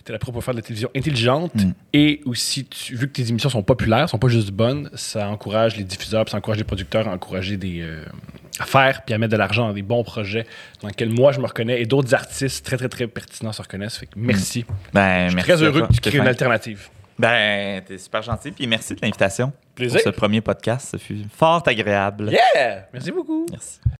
[0.03, 1.53] t'es la preuve pour faire de la télévision intelligente.
[1.53, 1.71] Mm.
[1.93, 5.75] Et aussi, tu- vu que tes émissions sont populaires, sont pas juste bonnes, ça encourage
[5.77, 7.81] les diffuseurs, puis ça encourage les producteurs à encourager des...
[7.81, 8.03] euh,
[8.59, 10.45] à faire, puis à mettre de l'argent dans des bons projets
[10.81, 13.97] dans lesquels moi je me reconnais et d'autres artistes très très très pertinents se reconnaissent.
[13.97, 14.65] Fait que merci.
[14.93, 16.89] Ben, Je suis merci très heureux que tu crées une alternative.
[17.19, 18.51] Ben, t'es super gentil.
[18.51, 19.51] Puis merci de l'invitation.
[19.73, 20.01] Plaisir.
[20.03, 22.31] Pour ce premier podcast, ce fut fort agréable.
[22.31, 22.87] Yeah!
[22.93, 23.45] Merci beaucoup.
[23.51, 23.79] Merci.